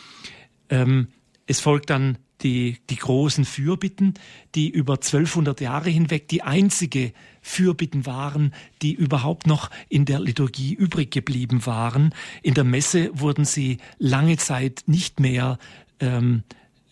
[0.71, 1.09] Ähm,
[1.47, 4.15] es folgt dann die, die großen Fürbitten,
[4.55, 7.13] die über 1200 Jahre hinweg die einzige
[7.43, 12.15] Fürbitten waren, die überhaupt noch in der Liturgie übrig geblieben waren.
[12.43, 15.59] In der Messe wurden sie lange Zeit nicht mehr
[16.01, 16.45] ähm,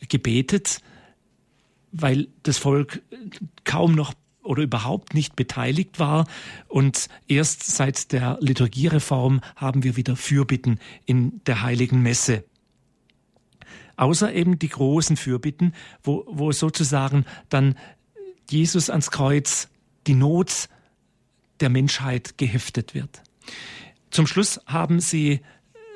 [0.08, 0.80] gebetet,
[1.92, 3.02] weil das Volk
[3.64, 4.14] kaum noch
[4.46, 6.26] oder überhaupt nicht beteiligt war.
[6.68, 12.44] Und erst seit der Liturgiereform haben wir wieder Fürbitten in der heiligen Messe.
[13.96, 15.72] Außer eben die großen Fürbitten,
[16.02, 17.76] wo, wo sozusagen dann
[18.50, 19.68] Jesus ans Kreuz
[20.06, 20.68] die Not
[21.60, 23.22] der Menschheit geheftet wird.
[24.10, 25.40] Zum Schluss haben sie,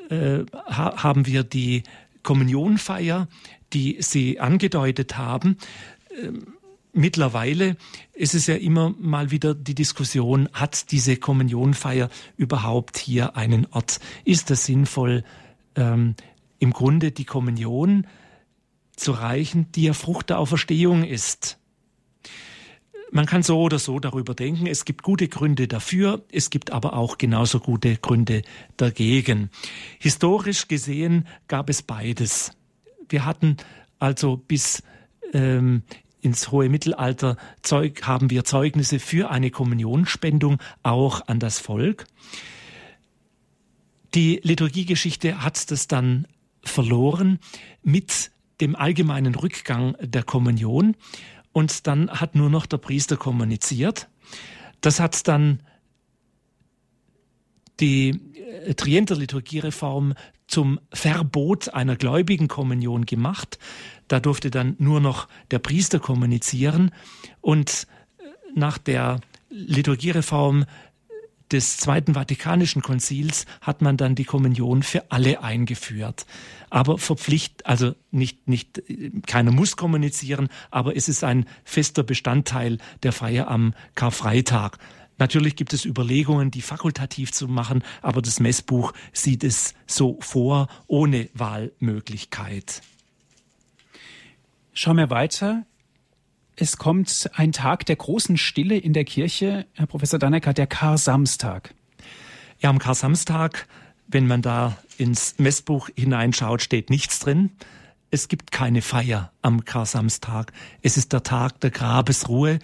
[0.08, 1.82] äh, ha, haben wir die
[2.22, 3.28] Kommunionfeier,
[3.72, 5.56] die Sie angedeutet haben.
[6.18, 6.54] Ähm,
[6.92, 7.76] mittlerweile
[8.12, 14.00] ist es ja immer mal wieder die Diskussion, hat diese Kommunionfeier überhaupt hier einen Ort?
[14.24, 15.24] Ist es sinnvoll,
[15.76, 16.14] ähm,
[16.58, 18.06] im Grunde die Kommunion
[18.96, 21.58] zu reichen, die ja Frucht der Auferstehung ist?
[23.12, 24.66] Man kann so oder so darüber denken.
[24.66, 28.42] Es gibt gute Gründe dafür, es gibt aber auch genauso gute Gründe
[28.76, 29.50] dagegen.
[29.98, 32.52] Historisch gesehen gab es beides.
[33.08, 33.56] Wir hatten
[33.98, 34.84] also bis
[35.32, 35.82] ähm,
[36.20, 42.06] ins hohe Mittelalter Zeug, haben wir Zeugnisse für eine Kommunionspendung auch an das Volk.
[44.14, 46.26] Die Liturgiegeschichte hat das dann
[46.62, 47.38] verloren
[47.82, 50.96] mit dem allgemeinen Rückgang der Kommunion
[51.52, 54.08] und dann hat nur noch der Priester kommuniziert.
[54.80, 55.60] Das hat dann
[57.80, 58.20] die
[58.66, 60.14] äh, Trienter Liturgiereform
[60.50, 63.58] zum Verbot einer gläubigen Kommunion gemacht.
[64.08, 66.90] Da durfte dann nur noch der Priester kommunizieren.
[67.40, 67.86] Und
[68.18, 68.24] äh,
[68.54, 70.66] nach der Liturgiereform
[71.50, 76.26] des Zweiten Vatikanischen Konzils hat man dann die Kommunion für alle eingeführt.
[76.70, 78.82] Aber verpflicht, also nicht, nicht,
[79.26, 84.78] keiner muss kommunizieren, aber es ist ein fester Bestandteil der Feier am Karfreitag.
[85.20, 90.66] Natürlich gibt es Überlegungen, die fakultativ zu machen, aber das Messbuch sieht es so vor,
[90.86, 92.80] ohne Wahlmöglichkeit.
[94.72, 95.66] Schauen wir weiter.
[96.56, 101.74] Es kommt ein Tag der großen Stille in der Kirche, Herr Professor Dannecker, der Kar-Samstag.
[102.60, 103.68] Ja, am Kar-Samstag,
[104.06, 107.50] wenn man da ins Messbuch hineinschaut, steht nichts drin.
[108.10, 110.52] Es gibt keine Feier am Kar-Samstag.
[110.80, 112.58] Es ist der Tag der Grabesruhe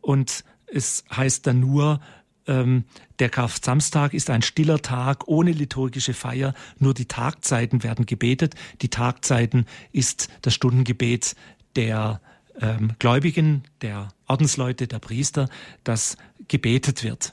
[0.00, 2.00] und es heißt dann nur,
[2.46, 2.84] ähm,
[3.18, 6.54] der Karfsamstag ist ein stiller Tag ohne liturgische Feier.
[6.78, 8.54] Nur die Tagzeiten werden gebetet.
[8.82, 11.36] Die Tagzeiten ist das Stundengebet
[11.76, 12.20] der
[12.60, 15.48] ähm, Gläubigen, der Ordensleute, der Priester,
[15.84, 16.16] das
[16.48, 17.32] gebetet wird.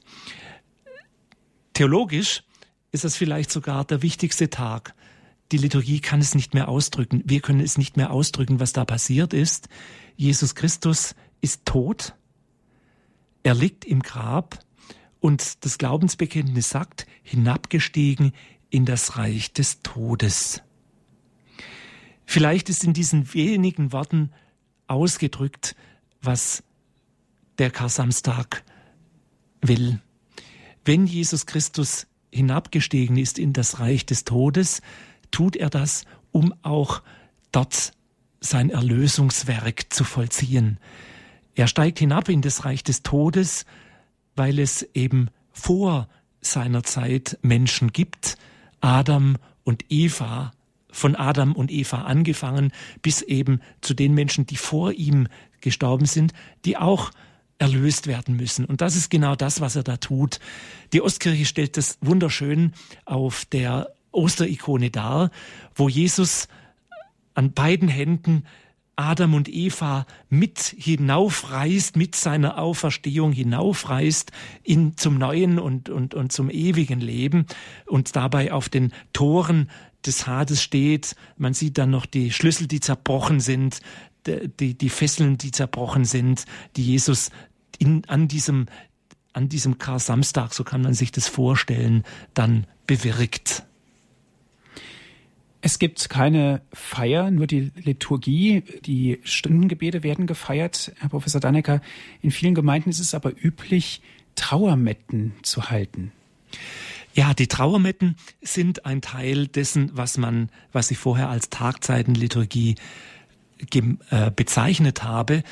[1.74, 2.44] Theologisch
[2.92, 4.94] ist es vielleicht sogar der wichtigste Tag.
[5.52, 7.24] Die Liturgie kann es nicht mehr ausdrücken.
[7.26, 9.70] Wir können es nicht mehr ausdrücken, was da passiert ist.
[10.16, 12.14] Jesus Christus ist tot
[13.44, 14.60] er liegt im Grab
[15.20, 18.34] und das Glaubensbekenntnis sagt, hinabgestiegen
[18.70, 20.62] in das Reich des Todes.
[22.26, 24.32] Vielleicht ist in diesen wenigen Worten
[24.88, 25.76] ausgedrückt,
[26.22, 26.64] was
[27.58, 28.64] der Karsamstag
[29.62, 30.00] will.
[30.84, 34.82] Wenn Jesus Christus hinabgestiegen ist in das Reich des Todes,
[35.32, 37.02] tut er das, um auch
[37.52, 37.94] dort
[38.40, 40.80] sein Erlösungswerk zu vollziehen.
[41.58, 43.66] Er steigt hinab in das Reich des Todes,
[44.36, 46.08] weil es eben vor
[46.40, 48.38] seiner Zeit Menschen gibt,
[48.80, 50.52] Adam und Eva,
[50.92, 55.28] von Adam und Eva angefangen, bis eben zu den Menschen, die vor ihm
[55.60, 56.34] gestorben sind,
[56.64, 57.10] die auch
[57.58, 58.64] erlöst werden müssen.
[58.64, 60.40] Und das ist genau das, was er da tut.
[60.94, 62.74] Die Ostkirche stellt das wunderschön
[63.06, 65.32] auf der Osterikone dar,
[65.74, 66.50] wo Jesus
[67.34, 68.44] an beiden Händen
[68.98, 74.32] Adam und Eva mit hinaufreißt, mit seiner Auferstehung hinaufreißt
[74.64, 77.46] in, zum neuen und, und, und zum ewigen Leben
[77.86, 79.70] und dabei auf den Toren
[80.06, 81.16] des Hades steht.
[81.38, 83.82] Man sieht dann noch die Schlüssel, die zerbrochen sind,
[84.26, 86.46] die, die Fesseln, die zerbrochen sind,
[86.76, 87.30] die Jesus
[87.78, 88.66] in, an diesem,
[89.32, 93.67] an diesem Kar-Samstag, so kann man sich das vorstellen, dann bewirkt.
[95.68, 98.64] Es gibt keine Feier, nur die Liturgie.
[98.86, 101.82] Die Stundengebete werden gefeiert, Herr Professor Dannecker.
[102.22, 104.02] In vielen Gemeinden ist es aber üblich,
[104.36, 106.14] Trauermetten zu halten.
[107.14, 112.76] Ja, die Trauermetten sind ein Teil dessen, was man, was ich vorher als Tagzeitenliturgie
[114.10, 115.44] äh, bezeichnet habe.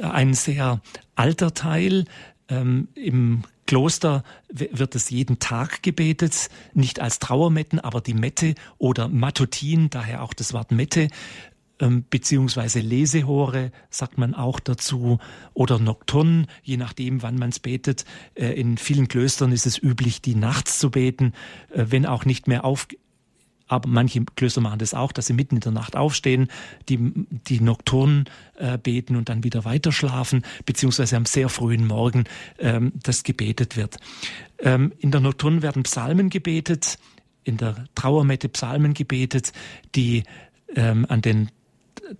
[0.00, 0.80] Ein sehr
[1.14, 2.06] alter Teil.
[2.48, 9.08] Ähm, Im Kloster wird es jeden Tag gebetet, nicht als Trauermetten, aber die Mette oder
[9.08, 11.08] Matutin, daher auch das Wort Mette,
[11.78, 15.18] ähm, beziehungsweise Lesehore sagt man auch dazu
[15.52, 18.06] oder Nocturn, je nachdem, wann man es betet.
[18.34, 21.34] Äh, in vielen Klöstern ist es üblich, die nachts zu beten,
[21.70, 22.88] äh, wenn auch nicht mehr auf
[23.68, 26.48] aber manche Klöster machen das auch, dass sie mitten in der Nacht aufstehen,
[26.88, 26.98] die,
[27.28, 28.24] die Nocturnen
[28.56, 32.24] äh, beten und dann wieder weiter schlafen, beziehungsweise am sehr frühen Morgen
[32.58, 33.98] ähm, das gebetet wird.
[34.58, 36.98] Ähm, in der Nocturne werden Psalmen gebetet,
[37.44, 39.52] in der Trauermette Psalmen gebetet,
[39.94, 40.24] die
[40.74, 41.50] ähm, an den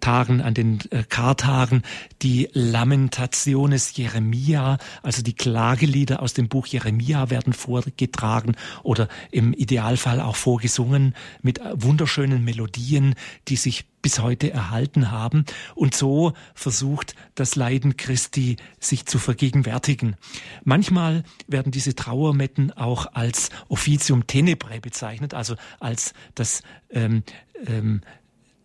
[0.01, 1.83] Tagen, an den äh, Kartagen,
[2.22, 10.20] die Lamentationes Jeremia, also die Klagelieder aus dem Buch Jeremia werden vorgetragen oder im Idealfall
[10.20, 13.14] auch vorgesungen mit wunderschönen Melodien,
[13.49, 20.16] die sich bis heute erhalten haben und so versucht das Leiden Christi sich zu vergegenwärtigen.
[20.64, 27.22] Manchmal werden diese Trauermetten auch als Officium Tenebrae bezeichnet, also als das ähm,
[27.66, 28.03] ähm,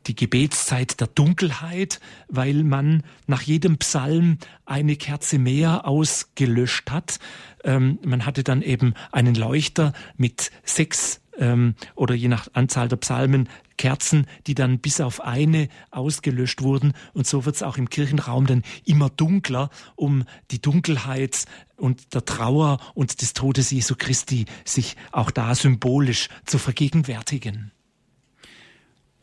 [0.07, 7.19] die Gebetszeit der Dunkelheit, weil man nach jedem Psalm eine Kerze mehr ausgelöscht hat.
[7.63, 12.97] Ähm, man hatte dann eben einen Leuchter mit sechs ähm, oder je nach Anzahl der
[12.97, 16.93] Psalmen Kerzen, die dann bis auf eine ausgelöscht wurden.
[17.13, 21.45] Und so wird es auch im Kirchenraum dann immer dunkler, um die Dunkelheit
[21.75, 27.71] und der Trauer und des Todes Jesu Christi sich auch da symbolisch zu vergegenwärtigen.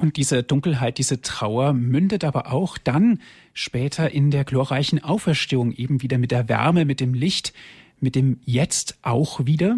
[0.00, 3.20] Und diese Dunkelheit, diese Trauer mündet aber auch dann
[3.52, 7.52] später in der glorreichen Auferstehung eben wieder mit der Wärme, mit dem Licht,
[8.00, 9.76] mit dem Jetzt auch wieder?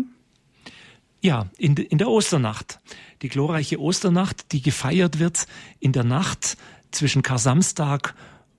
[1.23, 2.79] Ja, in, in der Osternacht.
[3.23, 5.49] Die glorreiche Osternacht, die gefeiert wird
[5.81, 6.57] in der Nacht
[6.93, 8.15] zwischen Kar-Samstag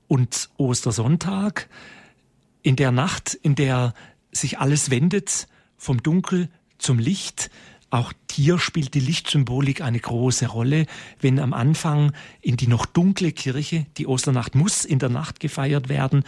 [0.09, 1.69] und Ostersonntag.
[2.61, 3.93] In der Nacht, in der
[4.33, 5.47] sich alles wendet
[5.77, 7.49] vom Dunkel zum Licht,
[7.93, 10.87] auch hier spielt die Lichtsymbolik eine große Rolle,
[11.21, 15.89] wenn am Anfang in die noch dunkle Kirche, die Osternacht muss in der Nacht gefeiert
[15.89, 16.23] werden,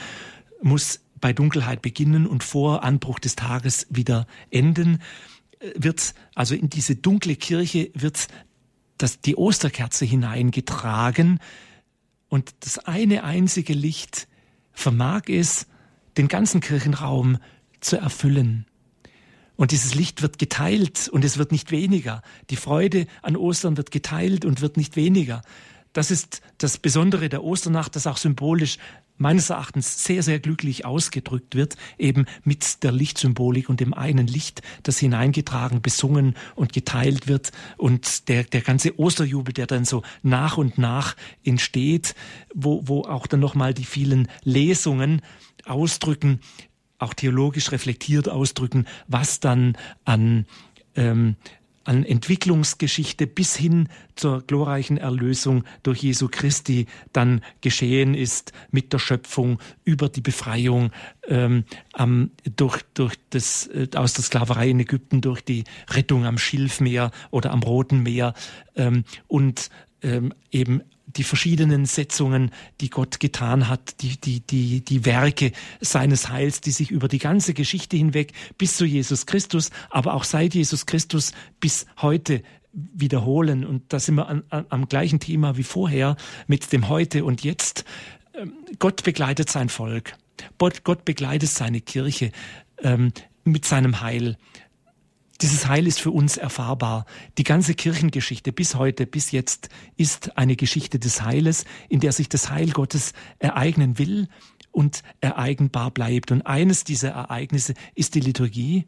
[0.61, 5.01] muss bei Dunkelheit beginnen und vor Anbruch des Tages wieder enden,
[5.59, 8.27] äh, wird also in diese dunkle Kirche wird
[8.99, 11.39] das, die Osterkerze hineingetragen
[12.29, 14.27] und das eine einzige Licht
[14.71, 15.65] vermag es,
[16.15, 17.39] den ganzen Kirchenraum
[17.79, 18.67] zu erfüllen.
[19.55, 22.21] Und dieses Licht wird geteilt und es wird nicht weniger.
[22.49, 25.41] Die Freude an Ostern wird geteilt und wird nicht weniger.
[25.93, 28.77] Das ist das Besondere der Osternacht, das auch symbolisch
[29.17, 34.61] meines Erachtens sehr, sehr glücklich ausgedrückt wird, eben mit der Lichtsymbolik und dem einen Licht,
[34.83, 40.57] das hineingetragen, besungen und geteilt wird und der, der ganze Osterjubel, der dann so nach
[40.57, 42.13] und nach entsteht,
[42.53, 45.21] wo, wo auch dann nochmal die vielen Lesungen
[45.65, 46.41] ausdrücken,
[46.97, 50.45] auch theologisch reflektiert ausdrücken, was dann an
[50.95, 51.35] ähm,
[51.85, 58.99] an Entwicklungsgeschichte bis hin zur glorreichen Erlösung durch Jesu Christi dann geschehen ist mit der
[58.99, 60.91] Schöpfung über die Befreiung
[61.27, 61.63] ähm,
[62.55, 67.51] durch, durch das, äh, aus der Sklaverei in Ägypten, durch die Rettung am Schilfmeer oder
[67.51, 68.33] am Roten Meer
[68.75, 69.69] ähm, und
[70.01, 70.81] ähm, eben
[71.17, 72.51] die verschiedenen Setzungen,
[72.81, 77.19] die Gott getan hat, die, die, die, die Werke seines Heils, die sich über die
[77.19, 82.43] ganze Geschichte hinweg bis zu Jesus Christus, aber auch seit Jesus Christus bis heute
[82.73, 83.65] wiederholen.
[83.65, 87.43] Und da sind wir an, an, am gleichen Thema wie vorher mit dem Heute und
[87.43, 87.85] Jetzt.
[88.33, 90.13] Ähm, Gott begleitet sein Volk.
[90.57, 92.31] Gott begleitet seine Kirche
[92.83, 93.13] ähm,
[93.45, 94.37] mit seinem Heil.
[95.41, 97.05] Dieses Heil ist für uns erfahrbar.
[97.37, 102.29] Die ganze Kirchengeschichte bis heute, bis jetzt ist eine Geschichte des Heiles, in der sich
[102.29, 104.29] das Heil Gottes ereignen will
[104.71, 106.31] und ereignbar bleibt.
[106.31, 108.85] Und eines dieser Ereignisse ist die Liturgie,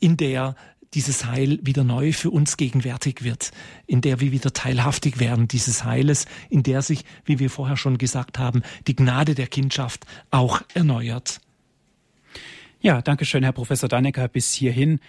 [0.00, 0.56] in der
[0.94, 3.50] dieses Heil wieder neu für uns gegenwärtig wird,
[3.86, 7.98] in der wir wieder teilhaftig werden dieses Heiles, in der sich, wie wir vorher schon
[7.98, 11.40] gesagt haben, die Gnade der Kindschaft auch erneuert.
[12.84, 15.00] Ja, danke schön, Herr Professor Dannecker, bis hierhin.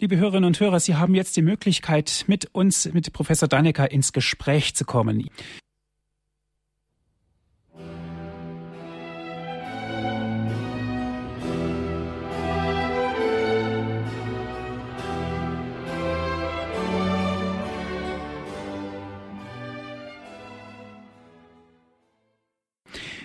[0.00, 4.12] Liebe Hörerinnen und Hörer, Sie haben jetzt die Möglichkeit, mit uns, mit Professor Dannecker ins
[4.12, 5.30] Gespräch zu kommen.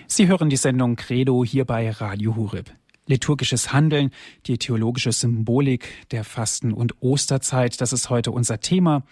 [0.06, 2.70] Sie hören die Sendung Credo hier bei Radio Hureb
[3.10, 4.10] liturgisches Handeln,
[4.46, 7.80] die theologische Symbolik der Fasten- und Osterzeit.
[7.80, 9.02] Das ist heute unser Thema.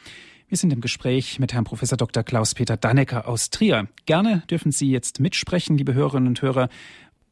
[0.49, 2.23] Wir sind im Gespräch mit Herrn Professor Dr.
[2.23, 3.89] Klaus-Peter Dannecker aus Trier.
[4.07, 6.71] Gerne dürfen Sie jetzt mitsprechen, liebe Hörerinnen und Hörer.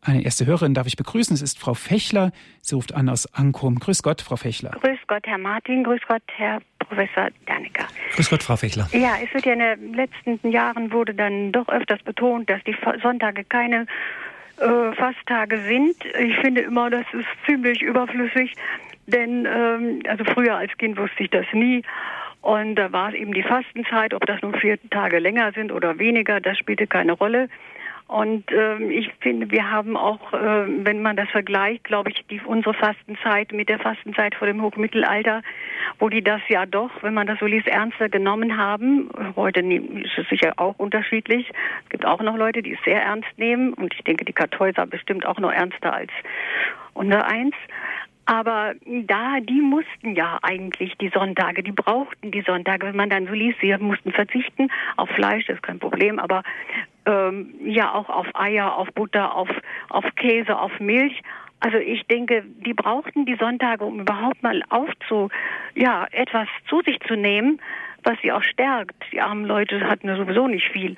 [0.03, 1.35] Eine erste Hörerin darf ich begrüßen.
[1.35, 2.31] Es ist Frau Fechler.
[2.61, 3.79] Sie ruft an aus Ankum.
[3.79, 4.71] Grüß Gott, Frau Fechler.
[4.71, 5.83] Grüß Gott, Herr Martin.
[5.83, 7.87] Grüß Gott, Herr Professor Dannecker.
[8.15, 8.89] Grüß Gott, Frau Fechler.
[8.93, 12.77] Ja, es wird ja in den letzten Jahren wurde dann doch öfters betont, dass die
[13.03, 13.87] Sonntage keine
[14.59, 15.97] äh, Fasttage sind.
[16.19, 18.55] Ich finde immer, das ist ziemlich überflüssig,
[19.07, 21.83] denn ähm, also früher als Kind wusste ich das nie.
[22.43, 25.99] Und da war es eben die Fastenzeit, ob das nun vier Tage länger sind oder
[25.99, 27.49] weniger, das spielte keine Rolle.
[28.09, 32.41] Und ähm, ich finde, wir haben auch, äh, wenn man das vergleicht, glaube ich, die,
[32.41, 35.43] unsere Fastenzeit mit der Fastenzeit vor dem Hochmittelalter,
[35.99, 39.11] wo die das ja doch, wenn man das so liest, ernster genommen haben.
[39.35, 41.51] Heute ist es sicher auch unterschiedlich.
[41.83, 43.73] Es gibt auch noch Leute, die es sehr ernst nehmen.
[43.73, 46.13] Und ich denke, die Kartäuser bestimmt auch noch ernster als
[46.95, 47.57] unser eins.
[48.27, 52.87] Aber da, die mussten ja eigentlich die Sonntage, die brauchten die Sonntage.
[52.87, 56.43] Wenn man dann so liest, sie mussten verzichten auf Fleisch, das ist kein Problem, aber
[57.07, 59.49] ähm, ja auch auf Eier, auf Butter, auf,
[59.89, 61.23] auf Käse, auf Milch.
[61.61, 65.31] Also ich denke, die brauchten die Sonntage, um überhaupt mal aufzu,
[65.75, 67.61] ja, etwas zu sich zu nehmen,
[68.07, 68.95] was sie auch stärkt.
[69.13, 70.97] Die armen Leute hatten sowieso nicht viel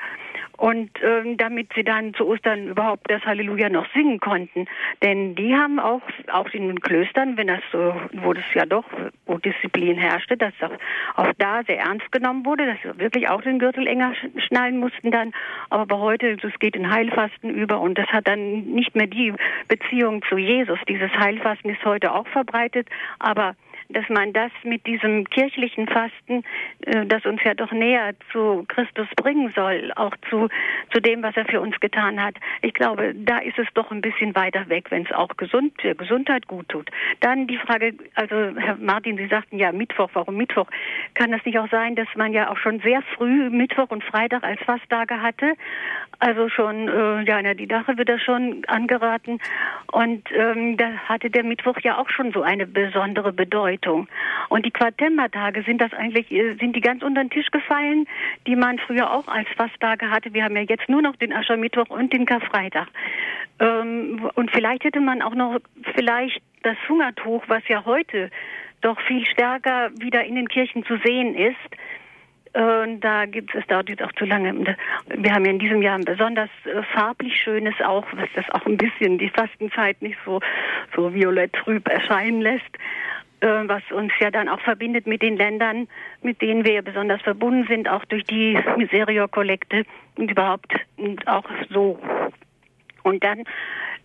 [0.59, 4.67] und ähm, damit sie dann zu Ostern überhaupt das Halleluja noch singen konnten.
[5.03, 6.03] Denn die haben auch,
[6.33, 8.85] auch in den Klöstern, wenn das so, wo das ja doch,
[9.27, 10.73] wo Disziplin herrschte, dass auch,
[11.15, 14.13] auch da sehr ernst genommen wurde, dass sie wirklich auch den Gürtel enger
[14.49, 15.33] schnallen mussten dann.
[15.71, 19.33] Aber bei heute, es geht in Heilfasten über und das hat dann nicht mehr die
[19.69, 20.81] Beziehung zu Jesus.
[20.89, 22.89] Dieses Heilfasten ist heute auch verbreitet,
[23.21, 23.55] aber
[23.91, 26.45] dass man das mit diesem kirchlichen Fasten,
[26.85, 30.49] äh, das uns ja doch näher zu Christus bringen soll, auch zu,
[30.93, 32.35] zu dem, was er für uns getan hat.
[32.63, 35.95] Ich glaube, da ist es doch ein bisschen weiter weg, wenn es auch gesund, der
[35.95, 36.91] Gesundheit gut tut.
[37.21, 40.69] Dann die Frage, also Herr Martin, Sie sagten ja Mittwoch, warum Mittwoch?
[41.15, 44.45] Kann das nicht auch sein, dass man ja auch schon sehr früh Mittwoch und Freitag
[44.45, 45.55] als Fasttage hatte?
[46.19, 49.39] Also schon, äh, ja, in der Didache wird das schon angeraten.
[49.93, 53.78] Und ähm, da hatte der Mittwoch ja auch schon so eine besondere Bedeutung.
[53.87, 58.07] Und die Quartembertage sind das eigentlich, äh, sind die ganz unter den Tisch gefallen,
[58.47, 60.33] die man früher auch als Fasttage hatte.
[60.35, 62.89] Wir haben ja jetzt nur noch den Aschermittwoch und den Karfreitag.
[63.61, 65.59] Ähm, und vielleicht hätte man auch noch
[65.95, 68.31] vielleicht das Hungertuch, was ja heute
[68.81, 71.57] doch viel stärker wieder in den Kirchen zu sehen ist,
[72.55, 74.77] und da gibt es, dauert jetzt auch zu lange.
[75.07, 78.67] Wir haben ja in diesem Jahr ein besonders äh, farblich schönes auch, was das auch
[78.67, 80.41] ein bisschen die Fastenzeit nicht so,
[80.97, 82.65] so violett trüb erscheinen lässt.
[83.41, 85.87] Äh, was uns ja dann auch verbindet mit den Ländern,
[86.23, 89.85] mit denen wir besonders verbunden sind, auch durch die Miserio-Kollekte
[90.17, 90.75] und überhaupt
[91.27, 92.01] auch so.
[93.05, 93.45] Und dann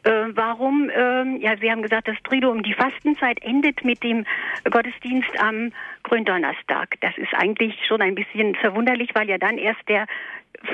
[0.03, 4.25] äh, warum, äh, ja, Sie haben gesagt, das Triduum, die Fastenzeit endet mit dem
[4.69, 5.71] Gottesdienst am
[6.03, 6.95] Gründonnerstag.
[7.01, 10.05] Das ist eigentlich schon ein bisschen verwunderlich, weil ja dann erst der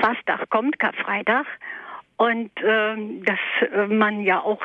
[0.00, 1.46] Fasttag kommt, Karfreitag.
[2.16, 4.62] Und äh, dass man ja auch,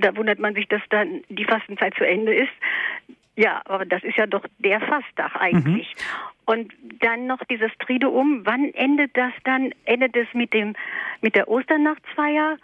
[0.00, 2.52] da wundert man sich, dass dann die Fastenzeit zu Ende ist.
[3.38, 5.94] Ja, aber das ist ja doch der Fasttag eigentlich.
[5.94, 6.44] Mhm.
[6.44, 9.70] Und dann noch dieses Triduum, wann endet das dann?
[9.84, 10.74] Endet es mit dem
[11.20, 12.56] mit der Osternachtsfeier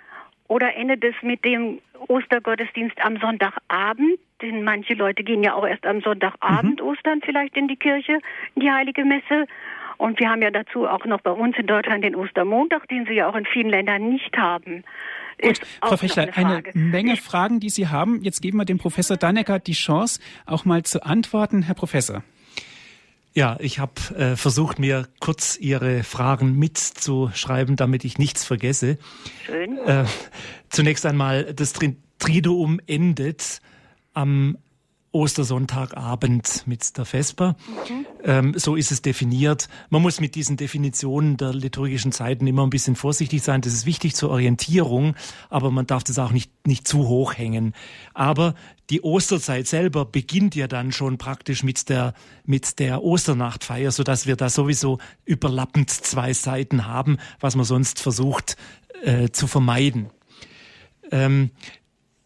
[0.48, 4.18] oder endet es mit dem Ostergottesdienst am Sonntagabend?
[4.42, 6.88] Denn manche Leute gehen ja auch erst am Sonntagabend mhm.
[6.88, 8.18] Ostern vielleicht in die Kirche,
[8.56, 9.46] in die Heilige Messe.
[9.98, 13.14] Und wir haben ja dazu auch noch bei uns in Deutschland den Ostermontag, den sie
[13.14, 14.82] ja auch in vielen Ländern nicht haben.
[15.40, 18.22] Gut, Frau Fechler, eine, eine, Menge Fragen, die Sie haben.
[18.22, 21.62] Jetzt geben wir dem Professor Dannecker die Chance, auch mal zu antworten.
[21.62, 22.22] Herr Professor.
[23.34, 28.96] Ja, ich habe äh, versucht, mir kurz Ihre Fragen mitzuschreiben, damit ich nichts vergesse.
[29.44, 29.76] Schön.
[29.78, 30.04] Äh,
[30.68, 31.72] zunächst einmal, das
[32.18, 33.60] Triduum endet
[34.12, 34.56] am
[35.14, 37.56] Ostersonntagabend mit der Vesper.
[37.68, 38.06] Mhm.
[38.24, 39.68] Ähm, so ist es definiert.
[39.88, 43.60] Man muss mit diesen Definitionen der liturgischen Zeiten immer ein bisschen vorsichtig sein.
[43.60, 45.14] Das ist wichtig zur Orientierung,
[45.50, 47.74] aber man darf das auch nicht, nicht zu hoch hängen.
[48.12, 48.54] Aber
[48.90, 54.34] die Osterzeit selber beginnt ja dann schon praktisch mit der, mit der Osternachtfeier, sodass wir
[54.34, 58.56] da sowieso überlappend zwei Seiten haben, was man sonst versucht
[59.04, 60.10] äh, zu vermeiden.
[61.12, 61.50] Ähm,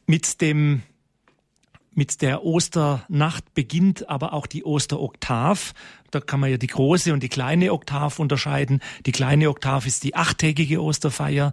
[0.06, 0.82] mit dem
[1.98, 5.74] mit der Osternacht beginnt aber auch die Osteroktav.
[6.12, 8.78] Da kann man ja die große und die kleine Oktav unterscheiden.
[9.04, 11.52] Die kleine Oktav ist die achttägige Osterfeier,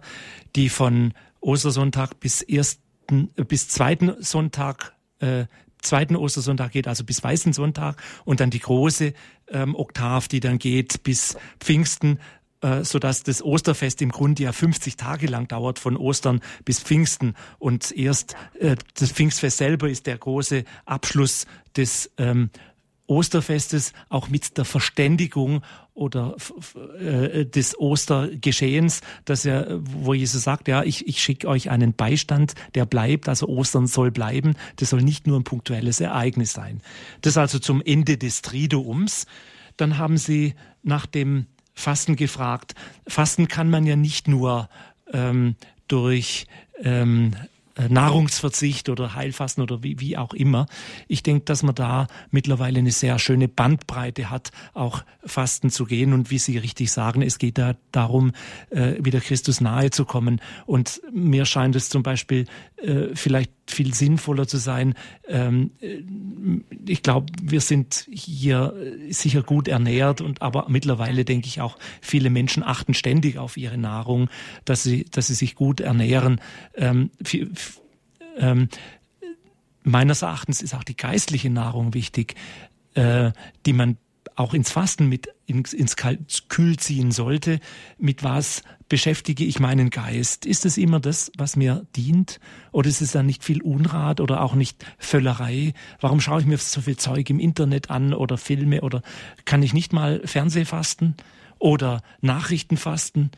[0.54, 5.46] die von Ostersonntag bis ersten, äh, bis zweiten Sonntag, äh,
[5.82, 8.00] zweiten Ostersonntag geht, also bis Weißen Sonntag.
[8.24, 9.14] Und dann die große
[9.48, 12.20] ähm, Oktav, die dann geht bis Pfingsten
[12.66, 16.80] äh, so dass das Osterfest im Grunde ja 50 Tage lang dauert, von Ostern bis
[16.80, 17.34] Pfingsten.
[17.58, 21.46] Und erst äh, das Pfingstfest selber ist der große Abschluss
[21.76, 22.50] des ähm,
[23.06, 25.62] Osterfestes, auch mit der Verständigung
[25.94, 26.34] oder
[26.98, 32.54] äh, des Ostergeschehens, dass er, wo Jesus sagt, ja, ich, ich schicke euch einen Beistand,
[32.74, 36.80] der bleibt, also Ostern soll bleiben, das soll nicht nur ein punktuelles Ereignis sein.
[37.20, 39.26] Das also zum Ende des Triduums.
[39.76, 41.46] Dann haben sie nach dem
[41.76, 42.74] Fasten gefragt.
[43.06, 44.68] Fasten kann man ja nicht nur
[45.12, 45.54] ähm,
[45.86, 46.46] durch
[46.82, 47.36] ähm,
[47.76, 50.66] äh, Nahrungsverzicht oder Heilfasten oder wie, wie auch immer.
[51.06, 56.14] Ich denke, dass man da mittlerweile eine sehr schöne Bandbreite hat, auch Fasten zu gehen.
[56.14, 58.32] Und wie Sie richtig sagen, es geht da darum,
[58.70, 60.40] äh, wieder Christus nahe zu kommen.
[60.64, 62.46] Und mir scheint es zum Beispiel
[62.78, 64.94] äh, vielleicht viel sinnvoller zu sein.
[65.28, 66.02] Ähm, äh,
[66.86, 68.74] ich glaube, wir sind hier
[69.10, 73.78] sicher gut ernährt und aber mittlerweile denke ich auch, viele Menschen achten ständig auf ihre
[73.78, 74.28] Nahrung,
[74.64, 76.40] dass sie, dass sie sich gut ernähren.
[76.74, 77.10] Ähm,
[78.38, 78.68] ähm,
[79.82, 82.34] meines Erachtens ist auch die geistliche Nahrung wichtig,
[82.94, 83.32] äh,
[83.64, 83.96] die man
[84.36, 85.96] auch ins Fasten mit ins, ins
[86.48, 87.58] Kühl ziehen sollte.
[87.98, 90.44] Mit was beschäftige ich meinen Geist?
[90.46, 92.38] Ist es immer das, was mir dient?
[92.70, 95.72] Oder ist es dann nicht viel Unrat oder auch nicht Völlerei?
[96.00, 98.82] Warum schaue ich mir so viel Zeug im Internet an oder Filme?
[98.82, 99.02] Oder
[99.46, 101.14] kann ich nicht mal Fernsehfasten
[101.58, 103.30] oder Nachrichtenfasten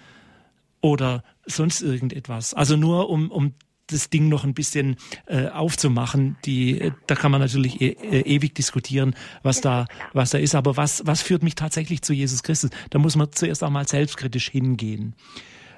[0.81, 2.55] oder sonst irgendetwas?
[2.55, 3.55] Also nur um, um
[3.89, 6.37] das Ding noch ein bisschen äh, aufzumachen.
[6.45, 10.55] Die, äh, da kann man natürlich e äh, ewig diskutieren, was da, was da ist.
[10.55, 12.71] Aber was, was führt mich tatsächlich zu Jesus Christus?
[12.91, 15.15] Da muss man zuerst einmal selbstkritisch hingehen.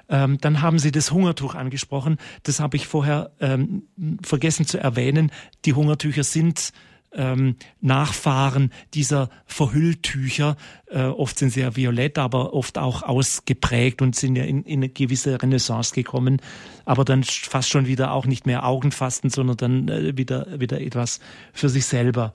[0.09, 2.17] Ähm, dann haben Sie das Hungertuch angesprochen.
[2.43, 3.83] Das habe ich vorher ähm,
[4.23, 5.31] vergessen zu erwähnen.
[5.65, 6.73] Die Hungertücher sind
[7.13, 10.55] ähm, Nachfahren dieser Verhülltücher.
[10.87, 14.79] Äh, oft sind sie ja violett, aber oft auch ausgeprägt und sind ja in, in
[14.79, 16.41] eine gewisse Renaissance gekommen.
[16.85, 21.19] Aber dann fast schon wieder auch nicht mehr Augenfasten, sondern dann äh, wieder, wieder etwas
[21.53, 22.33] für sich selber.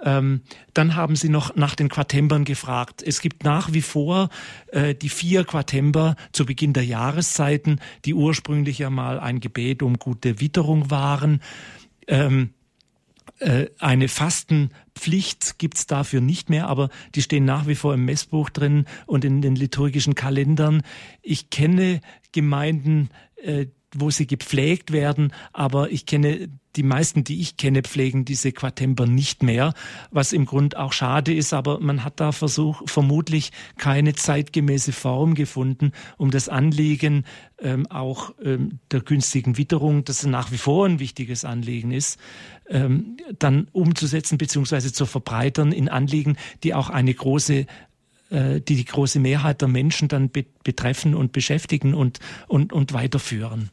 [0.00, 0.42] Ähm,
[0.74, 3.02] dann haben sie noch nach den Quartembern gefragt.
[3.04, 4.28] Es gibt nach wie vor
[4.68, 9.98] äh, die vier Quartember zu Beginn der Jahreszeiten, die ursprünglich ja mal ein Gebet um
[9.98, 11.42] gute Witterung waren.
[12.06, 12.57] Ähm, äh,
[13.78, 18.84] eine Fastenpflicht gibt's dafür nicht mehr, aber die stehen nach wie vor im Messbuch drin
[19.06, 20.82] und in den liturgischen Kalendern.
[21.22, 22.00] Ich kenne
[22.32, 28.24] Gemeinden, äh, wo sie gepflegt werden, aber ich kenne die meisten, die ich kenne, pflegen
[28.24, 29.74] diese Quartemper nicht mehr,
[30.10, 35.34] was im Grund auch schade ist, aber man hat da versuch, vermutlich keine zeitgemäße Form
[35.34, 37.24] gefunden, um das Anliegen
[37.60, 42.20] ähm, auch ähm, der günstigen Witterung, das nach wie vor ein wichtiges Anliegen ist,
[42.68, 44.92] ähm, dann umzusetzen bzw.
[44.92, 47.66] zu verbreitern in Anliegen, die auch eine große
[48.30, 53.70] äh, die die große Mehrheit der Menschen dann betreffen und beschäftigen und, und, und weiterführen.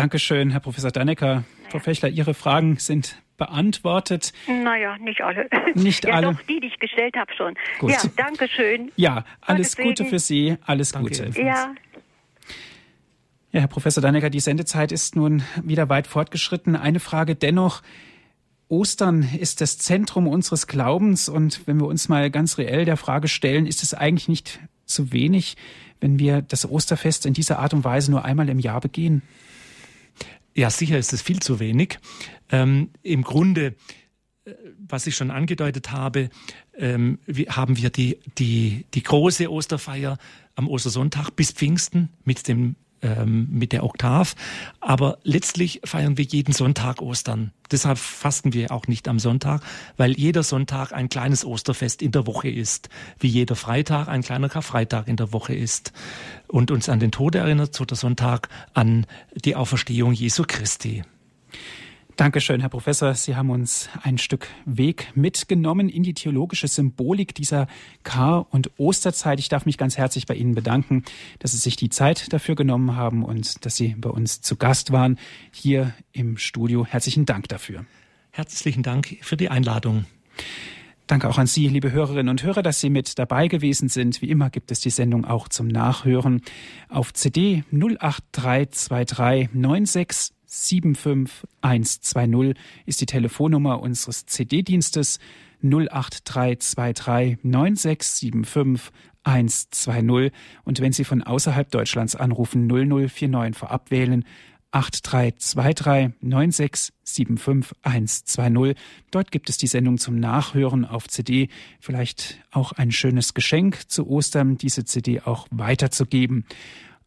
[0.00, 1.44] Dankeschön, Herr Professor Dannecker.
[1.68, 4.32] Frau Fechler, Ihre Fragen sind beantwortet.
[4.46, 5.48] Naja, nicht alle.
[5.74, 6.32] Nicht ja, alle.
[6.32, 7.54] Doch, die, die ich gestellt habe schon.
[7.78, 7.90] Gut.
[7.90, 8.90] Ja, danke schön.
[8.96, 10.56] Ja, alles Gute für Sie.
[10.64, 11.10] Alles danke.
[11.10, 11.40] Gute.
[11.42, 11.74] Ja.
[13.52, 16.76] Ja, Herr Professor Dannecker, die Sendezeit ist nun wieder weit fortgeschritten.
[16.76, 17.82] Eine Frage dennoch.
[18.68, 23.28] Ostern ist das Zentrum unseres Glaubens und wenn wir uns mal ganz reell der Frage
[23.28, 25.56] stellen, ist es eigentlich nicht zu wenig,
[26.00, 29.22] wenn wir das Osterfest in dieser Art und Weise nur einmal im Jahr begehen?
[30.54, 31.98] Ja, sicher ist es viel zu wenig.
[32.50, 33.74] Ähm, Im Grunde,
[34.44, 36.30] äh, was ich schon angedeutet habe,
[36.76, 40.18] ähm, haben wir die, die, die große Osterfeier
[40.56, 44.34] am Ostersonntag bis Pfingsten mit dem ähm, mit der Oktav.
[44.80, 47.52] Aber letztlich feiern wir jeden Sonntag Ostern.
[47.70, 49.62] Deshalb fasten wir auch nicht am Sonntag,
[49.96, 52.88] weil jeder Sonntag ein kleines Osterfest in der Woche ist,
[53.18, 55.92] wie jeder Freitag ein kleiner Karfreitag in der Woche ist
[56.48, 59.06] und uns an den Tod erinnert, so der Sonntag an
[59.44, 61.04] die Auferstehung Jesu Christi.
[62.20, 63.14] Dankeschön, Herr Professor.
[63.14, 67.66] Sie haben uns ein Stück Weg mitgenommen in die theologische Symbolik dieser
[68.02, 69.40] Kar- und Osterzeit.
[69.40, 71.02] Ich darf mich ganz herzlich bei Ihnen bedanken,
[71.38, 74.92] dass Sie sich die Zeit dafür genommen haben und dass Sie bei uns zu Gast
[74.92, 75.18] waren
[75.50, 76.84] hier im Studio.
[76.84, 77.86] Herzlichen Dank dafür.
[78.32, 80.04] Herzlichen Dank für die Einladung.
[81.06, 84.20] Danke auch an Sie, liebe Hörerinnen und Hörer, dass Sie mit dabei gewesen sind.
[84.20, 86.42] Wie immer gibt es die Sendung auch zum Nachhören
[86.90, 95.18] auf CD 08323 96 75120 ist die Telefonnummer unseres CD-Dienstes
[95.62, 98.92] 08323 9675
[99.22, 100.32] 120
[100.64, 104.24] und wenn Sie von außerhalb Deutschlands anrufen 0049 vorab wählen
[104.72, 108.76] 8323 9675 120.
[109.10, 111.48] Dort gibt es die Sendung zum Nachhören auf CD.
[111.80, 116.44] Vielleicht auch ein schönes Geschenk zu Ostern, diese CD auch weiterzugeben.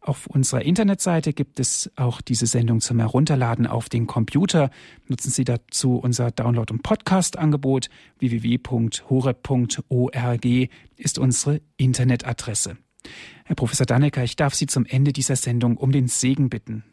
[0.04, 4.68] Auf unserer Internetseite gibt es auch diese Sendung zum Herunterladen auf den Computer.
[5.08, 7.88] Nutzen Sie dazu unser Download- und Podcast-Angebot.
[8.18, 9.00] www.hore.org
[10.96, 12.76] ist unsere Internetadresse.
[13.46, 16.84] Herr Professor Dannecker, ich darf Sie zum Ende dieser Sendung um den Segen bitten.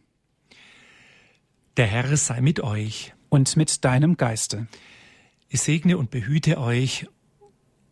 [1.75, 3.13] Der Herr sei mit euch.
[3.27, 4.67] Und mit deinem Geiste.
[5.49, 7.07] Ich segne und behüte euch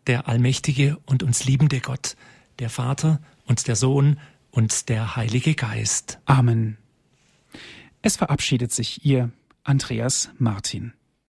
[0.07, 2.15] der allmächtige und uns liebende Gott,
[2.59, 4.17] der Vater und der Sohn
[4.51, 6.19] und der Heilige Geist.
[6.25, 6.77] Amen.
[8.01, 9.31] Es verabschiedet sich Ihr
[9.63, 10.93] Andreas Martin.